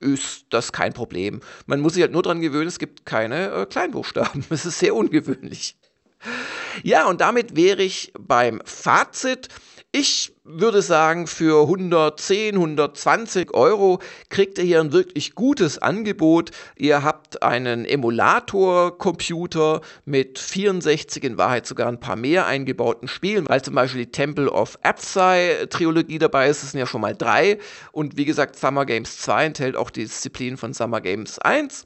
ist 0.00 0.46
das 0.50 0.72
kein 0.72 0.92
Problem. 0.92 1.40
Man 1.66 1.80
muss 1.80 1.94
sich 1.94 2.02
halt 2.02 2.12
nur 2.12 2.22
daran 2.22 2.40
gewöhnen, 2.40 2.66
es 2.66 2.78
gibt 2.78 3.06
keine 3.06 3.52
äh, 3.52 3.66
Kleinbuchstaben. 3.66 4.44
Es 4.50 4.66
ist 4.66 4.80
sehr 4.80 4.94
ungewöhnlich. 4.94 5.76
Ja, 6.82 7.06
und 7.06 7.20
damit 7.20 7.56
wäre 7.56 7.82
ich 7.82 8.12
beim 8.18 8.60
Fazit. 8.64 9.48
Ich 9.94 10.32
würde 10.42 10.80
sagen, 10.80 11.26
für 11.26 11.64
110, 11.64 12.54
120 12.54 13.52
Euro 13.52 14.00
kriegt 14.30 14.56
ihr 14.56 14.64
hier 14.64 14.80
ein 14.80 14.92
wirklich 14.92 15.34
gutes 15.34 15.76
Angebot. 15.76 16.50
Ihr 16.76 17.02
habt 17.02 17.42
einen 17.42 17.84
Emulator-Computer 17.84 19.82
mit 20.06 20.38
64, 20.38 21.22
in 21.24 21.36
Wahrheit 21.36 21.66
sogar 21.66 21.88
ein 21.88 22.00
paar 22.00 22.16
mehr 22.16 22.46
eingebauten 22.46 23.06
Spielen, 23.06 23.46
weil 23.46 23.60
zum 23.60 23.74
Beispiel 23.74 24.06
die 24.06 24.12
Temple 24.12 24.50
of 24.50 24.78
Apsai-Trilogie 24.82 26.18
dabei 26.18 26.48
ist. 26.48 26.62
Das 26.62 26.70
sind 26.70 26.80
ja 26.80 26.86
schon 26.86 27.02
mal 27.02 27.14
drei. 27.14 27.58
Und 27.92 28.16
wie 28.16 28.24
gesagt, 28.24 28.56
Summer 28.56 28.86
Games 28.86 29.18
2 29.18 29.44
enthält 29.44 29.76
auch 29.76 29.90
die 29.90 30.04
Disziplin 30.04 30.56
von 30.56 30.72
Summer 30.72 31.02
Games 31.02 31.38
1. 31.38 31.84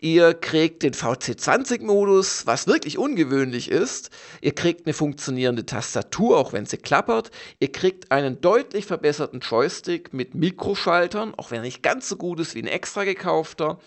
Ihr 0.00 0.34
kriegt 0.34 0.82
den 0.82 0.92
VC20-Modus, 0.92 2.46
was 2.46 2.66
wirklich 2.66 2.98
ungewöhnlich 2.98 3.70
ist. 3.70 4.10
Ihr 4.40 4.54
kriegt 4.54 4.86
eine 4.86 4.94
funktionierende 4.94 5.66
Tastatur, 5.66 6.38
auch 6.38 6.52
wenn 6.52 6.66
sie 6.66 6.78
klappert. 6.78 7.30
Ihr 7.60 7.72
kriegt 7.72 8.10
einen 8.10 8.40
deutlich 8.40 8.86
verbesserten 8.86 9.40
Joystick 9.40 10.12
mit 10.12 10.34
Mikroschaltern, 10.34 11.34
auch 11.36 11.50
wenn 11.50 11.58
er 11.58 11.64
nicht 11.64 11.82
ganz 11.82 12.08
so 12.08 12.16
gut 12.16 12.40
ist 12.40 12.54
wie 12.54 12.62
ein 12.62 12.66
extra 12.66 13.04
gekaufter. 13.04 13.78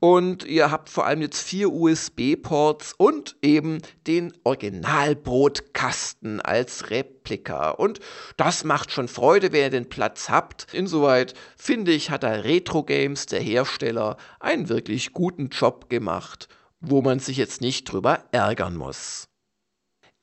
Und 0.00 0.44
ihr 0.44 0.70
habt 0.70 0.88
vor 0.88 1.06
allem 1.06 1.22
jetzt 1.22 1.42
vier 1.42 1.72
USB-Ports 1.72 2.94
und 2.96 3.36
eben 3.42 3.78
den 4.06 4.32
Originalbrotkasten 4.44 6.40
als 6.40 6.90
Replika. 6.90 7.70
Und 7.70 8.00
das 8.36 8.64
macht 8.64 8.90
schon 8.90 9.08
Freude, 9.08 9.52
wenn 9.52 9.62
ihr 9.62 9.70
den 9.70 9.88
Platz 9.88 10.28
habt. 10.28 10.66
Insoweit 10.72 11.34
finde 11.56 11.92
ich, 11.92 12.10
hat 12.10 12.22
der 12.22 12.44
Retro 12.44 12.82
Games, 12.82 13.26
der 13.26 13.40
Hersteller, 13.40 14.16
einen 14.40 14.68
wirklich 14.68 15.12
guten 15.12 15.50
Job 15.52 15.88
gemacht, 15.88 16.48
wo 16.80 17.02
man 17.02 17.18
sich 17.18 17.36
jetzt 17.36 17.60
nicht 17.60 17.84
drüber 17.84 18.24
ärgern 18.32 18.76
muss. 18.76 19.28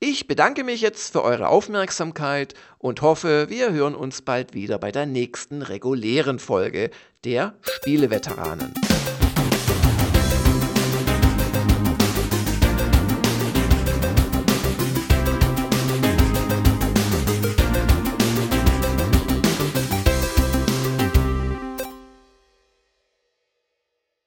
Ich 0.01 0.27
bedanke 0.27 0.63
mich 0.63 0.79
jetzt 0.79 1.11
für 1.11 1.23
eure 1.23 1.49
Aufmerksamkeit 1.49 2.53
und 2.77 3.01
hoffe, 3.01 3.47
wir 3.49 3.73
hören 3.73 3.95
uns 3.95 4.21
bald 4.21 4.53
wieder 4.53 4.79
bei 4.79 4.91
der 4.91 5.05
nächsten 5.05 5.61
regulären 5.61 6.39
Folge 6.39 6.89
der 7.25 7.55
Spieleveteranen. 7.61 8.73